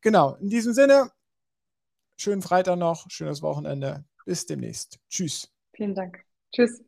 [0.00, 1.12] Genau, in diesem Sinne,
[2.16, 4.04] schönen Freitag noch, schönes Wochenende.
[4.24, 4.98] Bis demnächst.
[5.08, 5.48] Tschüss.
[5.72, 6.18] Vielen Dank.
[6.52, 6.87] Tschüss.